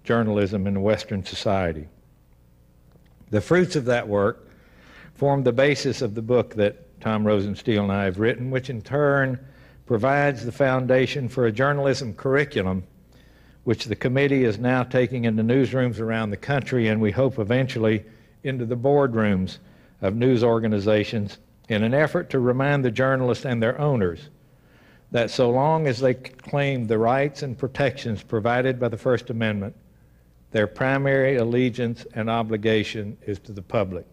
journalism 0.05 0.69
in 0.69 0.83
Western 0.83 1.25
society. 1.25 1.89
The 3.31 3.41
fruits 3.41 3.75
of 3.75 3.87
that 3.87 4.07
work 4.07 4.42
form 5.23 5.45
the 5.45 5.53
basis 5.53 6.03
of 6.03 6.17
the 6.17 6.21
book 6.21 6.53
that 6.53 7.01
Tom 7.01 7.23
Rosenstiel 7.23 7.85
and 7.85 7.93
I 7.93 8.07
have 8.07 8.19
written, 8.19 8.51
which 8.51 8.69
in 8.69 8.83
turn 8.83 9.39
provides 9.87 10.45
the 10.45 10.51
foundation 10.51 11.29
for 11.29 11.47
a 11.47 11.53
journalism 11.53 12.13
curriculum 12.13 12.83
which 13.63 13.85
the 13.85 13.95
committee 13.95 14.43
is 14.43 14.59
now 14.59 14.83
taking 14.83 15.25
into 15.25 15.45
newsrooms 15.45 16.01
around 16.01 16.31
the 16.31 16.37
country 16.37 16.89
and 16.89 17.01
we 17.01 17.13
hope 17.13 17.39
eventually 17.39 18.05
into 18.43 18.67
the 18.67 18.77
boardrooms 18.77 19.59
of 20.01 20.17
news 20.17 20.43
organizations 20.43 21.39
in 21.69 21.85
an 21.85 21.95
effort 21.95 22.29
to 22.31 22.41
remind 22.41 22.85
the 22.85 22.91
journalists 22.91 23.45
and 23.45 23.63
their 23.63 23.81
owners 23.81 24.29
that 25.13 25.31
so 25.31 25.49
long 25.49 25.87
as 25.87 26.01
they 26.01 26.15
claim 26.15 26.89
the 26.89 26.99
rights 26.99 27.45
and 27.45 27.57
protections 27.57 28.25
provided 28.25 28.81
by 28.81 28.89
the 28.89 28.99
First 28.99 29.31
Amendment, 29.31 29.77
their 30.51 30.67
primary 30.67 31.37
allegiance 31.37 32.05
and 32.13 32.29
obligation 32.29 33.17
is 33.25 33.39
to 33.39 33.53
the 33.53 33.63
public. 33.63 34.05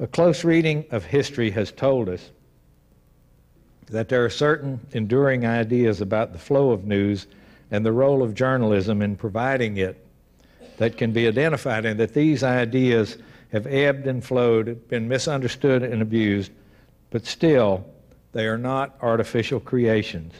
A 0.00 0.06
close 0.06 0.44
reading 0.44 0.84
of 0.90 1.04
history 1.04 1.50
has 1.50 1.72
told 1.72 2.08
us 2.08 2.30
that 3.86 4.08
there 4.08 4.24
are 4.24 4.30
certain 4.30 4.80
enduring 4.92 5.44
ideas 5.44 6.00
about 6.00 6.32
the 6.32 6.38
flow 6.38 6.70
of 6.70 6.84
news 6.84 7.26
and 7.70 7.84
the 7.84 7.92
role 7.92 8.22
of 8.22 8.34
journalism 8.34 9.02
in 9.02 9.16
providing 9.16 9.76
it 9.76 10.04
that 10.76 10.96
can 10.96 11.10
be 11.12 11.26
identified, 11.26 11.84
and 11.84 11.98
that 11.98 12.14
these 12.14 12.44
ideas 12.44 13.18
have 13.50 13.66
ebbed 13.66 14.06
and 14.06 14.24
flowed, 14.24 14.88
been 14.88 15.08
misunderstood 15.08 15.82
and 15.82 16.00
abused, 16.00 16.52
but 17.10 17.26
still 17.26 17.84
they 18.32 18.46
are 18.46 18.58
not 18.58 18.96
artificial 19.02 19.58
creations. 19.58 20.32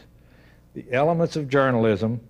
The 0.75 0.85
elements 0.93 1.35
of 1.35 1.49
journalism 1.49 2.21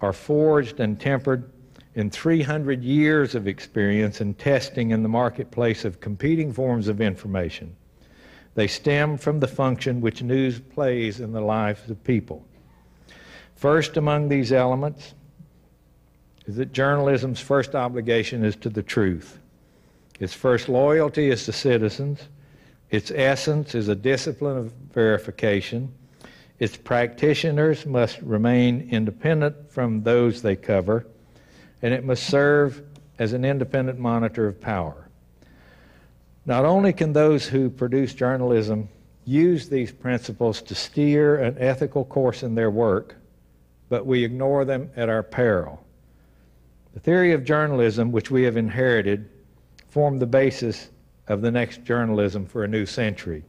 are 0.00 0.12
forged 0.12 0.78
and 0.78 1.00
tempered 1.00 1.50
in 1.98 2.08
300 2.08 2.84
years 2.84 3.34
of 3.34 3.48
experience 3.48 4.20
and 4.20 4.38
testing 4.38 4.92
in 4.92 5.02
the 5.02 5.08
marketplace 5.08 5.84
of 5.84 5.98
competing 5.98 6.52
forms 6.52 6.86
of 6.86 7.00
information. 7.00 7.74
They 8.54 8.68
stem 8.68 9.18
from 9.18 9.40
the 9.40 9.48
function 9.48 10.00
which 10.00 10.22
news 10.22 10.60
plays 10.60 11.18
in 11.18 11.32
the 11.32 11.40
lives 11.40 11.90
of 11.90 12.04
people. 12.04 12.46
First 13.56 13.96
among 13.96 14.28
these 14.28 14.52
elements 14.52 15.14
is 16.46 16.54
that 16.54 16.72
journalism's 16.72 17.40
first 17.40 17.74
obligation 17.74 18.44
is 18.44 18.54
to 18.54 18.68
the 18.68 18.84
truth. 18.84 19.40
Its 20.20 20.32
first 20.32 20.68
loyalty 20.68 21.30
is 21.30 21.46
to 21.46 21.52
citizens. 21.52 22.28
Its 22.90 23.10
essence 23.10 23.74
is 23.74 23.88
a 23.88 23.96
discipline 23.96 24.56
of 24.56 24.72
verification. 24.94 25.92
Its 26.60 26.76
practitioners 26.76 27.86
must 27.86 28.20
remain 28.20 28.88
independent 28.88 29.68
from 29.68 30.04
those 30.04 30.42
they 30.42 30.54
cover, 30.54 31.04
and 31.82 31.94
it 31.94 32.04
must 32.04 32.24
serve 32.24 32.82
as 33.18 33.32
an 33.32 33.44
independent 33.44 33.98
monitor 33.98 34.46
of 34.46 34.60
power. 34.60 35.08
Not 36.46 36.64
only 36.64 36.92
can 36.92 37.12
those 37.12 37.46
who 37.46 37.70
produce 37.70 38.14
journalism 38.14 38.88
use 39.24 39.68
these 39.68 39.92
principles 39.92 40.62
to 40.62 40.74
steer 40.74 41.36
an 41.36 41.56
ethical 41.58 42.04
course 42.04 42.42
in 42.42 42.54
their 42.54 42.70
work, 42.70 43.16
but 43.88 44.06
we 44.06 44.24
ignore 44.24 44.64
them 44.64 44.90
at 44.96 45.08
our 45.08 45.22
peril. 45.22 45.84
The 46.94 47.00
theory 47.00 47.32
of 47.32 47.44
journalism, 47.44 48.12
which 48.12 48.30
we 48.30 48.44
have 48.44 48.56
inherited, 48.56 49.28
formed 49.88 50.20
the 50.20 50.26
basis 50.26 50.90
of 51.26 51.42
the 51.42 51.50
next 51.50 51.84
journalism 51.84 52.46
for 52.46 52.64
a 52.64 52.68
new 52.68 52.86
century 52.86 53.44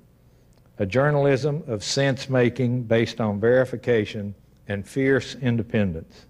a 0.79 0.85
journalism 0.85 1.61
of 1.67 1.83
sense 1.83 2.29
making 2.29 2.83
based 2.83 3.19
on 3.19 3.39
verification 3.39 4.33
and 4.69 4.87
fierce 4.87 5.35
independence. 5.35 6.25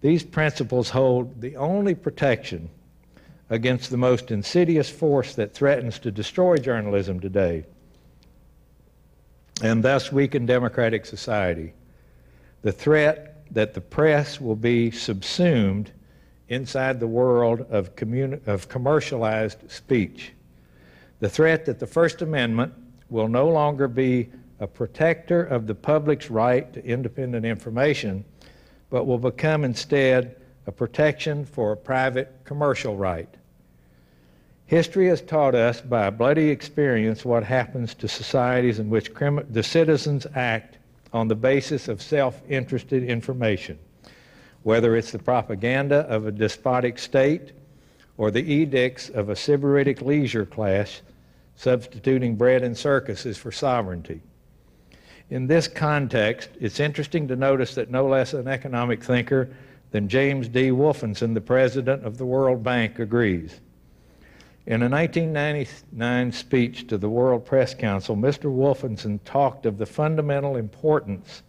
These 0.00 0.24
principles 0.24 0.90
hold 0.90 1.40
the 1.40 1.56
only 1.56 1.94
protection 1.94 2.70
against 3.50 3.90
the 3.90 3.96
most 3.96 4.30
insidious 4.30 4.88
force 4.88 5.34
that 5.34 5.54
threatens 5.54 5.98
to 6.00 6.10
destroy 6.10 6.56
journalism 6.58 7.18
today 7.18 7.64
and 9.62 9.82
thus 9.82 10.12
weaken 10.12 10.46
democratic 10.46 11.04
society 11.06 11.72
the 12.62 12.72
threat 12.72 13.38
that 13.52 13.74
the 13.74 13.80
press 13.80 14.40
will 14.40 14.56
be 14.56 14.90
subsumed 14.90 15.90
inside 16.48 16.98
the 16.98 17.06
world 17.06 17.60
of, 17.70 17.94
communi- 17.94 18.46
of 18.46 18.68
commercialized 18.68 19.70
speech. 19.70 20.32
The 21.20 21.28
threat 21.28 21.64
that 21.66 21.78
the 21.78 21.86
First 21.86 22.22
Amendment 22.22 22.72
will 23.10 23.28
no 23.28 23.48
longer 23.48 23.88
be 23.88 24.30
a 24.60 24.66
protector 24.66 25.42
of 25.42 25.66
the 25.66 25.74
public's 25.74 26.30
right 26.30 26.72
to 26.72 26.84
independent 26.84 27.46
information, 27.46 28.24
but 28.90 29.06
will 29.06 29.18
become 29.18 29.64
instead 29.64 30.36
a 30.66 30.72
protection 30.72 31.44
for 31.44 31.72
a 31.72 31.76
private 31.76 32.32
commercial 32.44 32.96
right. 32.96 33.28
History 34.66 35.08
has 35.08 35.22
taught 35.22 35.54
us 35.54 35.80
by 35.80 36.10
bloody 36.10 36.50
experience 36.50 37.24
what 37.24 37.42
happens 37.42 37.94
to 37.94 38.08
societies 38.08 38.78
in 38.78 38.90
which 38.90 39.10
the 39.50 39.62
citizens 39.62 40.26
act 40.34 40.76
on 41.12 41.28
the 41.28 41.34
basis 41.34 41.88
of 41.88 42.02
self 42.02 42.42
interested 42.48 43.02
information, 43.02 43.78
whether 44.62 44.94
it's 44.94 45.10
the 45.10 45.18
propaganda 45.18 46.00
of 46.00 46.26
a 46.26 46.32
despotic 46.32 46.98
state 46.98 47.52
or 48.18 48.30
the 48.30 48.52
edicts 48.52 49.08
of 49.08 49.30
a 49.30 49.34
sybaritic 49.34 50.02
leisure 50.02 50.44
class 50.44 51.00
substituting 51.56 52.36
bread 52.36 52.62
and 52.62 52.76
circuses 52.76 53.36
for 53.36 53.50
sovereignty. 53.50 54.20
In 55.30 55.46
this 55.46 55.68
context, 55.68 56.48
it's 56.58 56.80
interesting 56.80 57.28
to 57.28 57.36
notice 57.36 57.74
that 57.74 57.90
no 57.90 58.06
less 58.06 58.32
an 58.32 58.48
economic 58.48 59.04
thinker 59.04 59.50
than 59.90 60.08
James 60.08 60.48
D. 60.48 60.70
Wolfensohn, 60.70 61.34
the 61.34 61.40
president 61.40 62.04
of 62.04 62.16
the 62.16 62.24
World 62.24 62.62
Bank, 62.62 62.98
agrees. 62.98 63.60
In 64.66 64.82
a 64.82 64.88
1999 64.88 66.32
speech 66.32 66.86
to 66.88 66.98
the 66.98 67.08
World 67.08 67.44
Press 67.44 67.74
Council, 67.74 68.16
Mr. 68.16 68.44
Wolfensohn 68.44 69.20
talked 69.24 69.66
of 69.66 69.78
the 69.78 69.86
fundamental 69.86 70.56
importance 70.56 71.42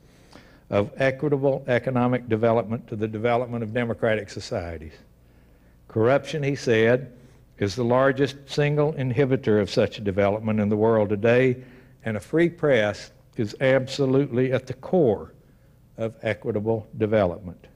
of 0.69 0.91
equitable 0.97 1.63
economic 1.67 2.29
development 2.29 2.87
to 2.87 2.95
the 2.95 3.07
development 3.07 3.63
of 3.63 3.73
democratic 3.73 4.29
societies. 4.29 4.93
Corruption, 5.87 6.43
he 6.43 6.55
said, 6.55 7.13
is 7.57 7.75
the 7.75 7.83
largest 7.83 8.37
single 8.45 8.93
inhibitor 8.93 9.59
of 9.61 9.69
such 9.69 10.03
development 10.03 10.59
in 10.59 10.69
the 10.69 10.77
world 10.77 11.09
today, 11.09 11.57
and 12.05 12.15
a 12.15 12.21
free 12.21 12.49
press 12.49 13.11
is 13.39 13.55
absolutely 13.61 14.51
at 14.51 14.67
the 14.67 14.73
core 14.73 15.33
of 15.97 16.13
equitable 16.23 16.85
development. 16.97 17.67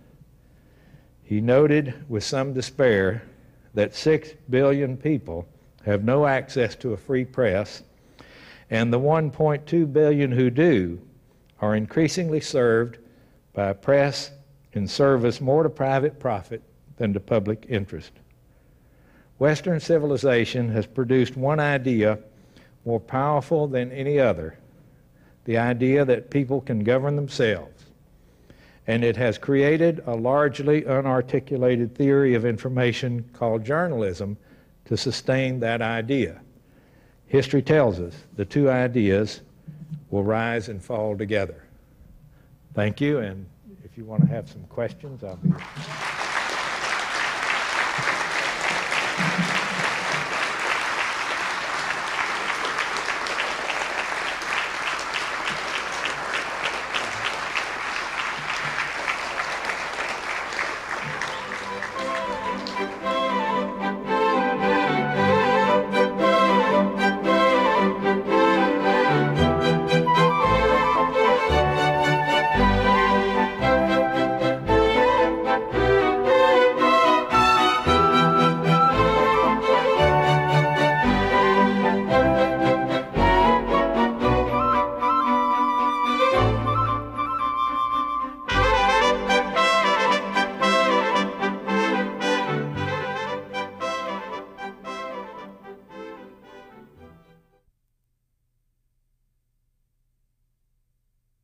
He 1.23 1.39
noted 1.39 1.93
with 2.09 2.25
some 2.25 2.53
despair 2.53 3.23
that 3.73 3.95
6 3.95 4.33
billion 4.49 4.97
people 4.97 5.47
have 5.85 6.03
no 6.03 6.25
access 6.25 6.75
to 6.75 6.91
a 6.91 6.97
free 6.97 7.23
press, 7.23 7.81
and 8.69 8.91
the 8.91 8.99
1.2 8.99 9.91
billion 9.93 10.33
who 10.33 10.49
do 10.49 11.01
are 11.61 11.75
increasingly 11.75 12.41
served 12.41 12.97
by 13.53 13.69
a 13.69 13.73
press 13.73 14.31
in 14.73 14.85
service 14.85 15.39
more 15.39 15.63
to 15.63 15.69
private 15.69 16.19
profit 16.19 16.61
than 16.97 17.13
to 17.13 17.21
public 17.21 17.65
interest. 17.69 18.11
Western 19.39 19.79
civilization 19.79 20.69
has 20.69 20.85
produced 20.85 21.37
one 21.37 21.61
idea 21.61 22.19
more 22.83 22.99
powerful 22.99 23.65
than 23.65 23.89
any 23.93 24.19
other 24.19 24.57
the 25.45 25.57
idea 25.57 26.05
that 26.05 26.29
people 26.29 26.61
can 26.61 26.83
govern 26.83 27.15
themselves. 27.15 27.85
And 28.87 29.03
it 29.03 29.15
has 29.17 29.37
created 29.37 30.03
a 30.05 30.15
largely 30.15 30.81
unarticulated 30.83 31.95
theory 31.95 32.35
of 32.35 32.45
information 32.45 33.25
called 33.33 33.63
journalism 33.63 34.37
to 34.85 34.97
sustain 34.97 35.59
that 35.61 35.81
idea. 35.81 36.41
History 37.27 37.61
tells 37.61 37.99
us 37.99 38.13
the 38.35 38.45
two 38.45 38.69
ideas 38.69 39.41
will 40.11 40.23
rise 40.23 40.69
and 40.69 40.83
fall 40.83 41.17
together. 41.17 41.63
Thank 42.73 42.99
you, 43.01 43.19
and 43.19 43.45
if 43.83 43.97
you 43.97 44.05
want 44.05 44.21
to 44.21 44.27
have 44.27 44.49
some 44.49 44.63
questions, 44.65 45.23
I'll 45.23 45.37
be 45.37 45.49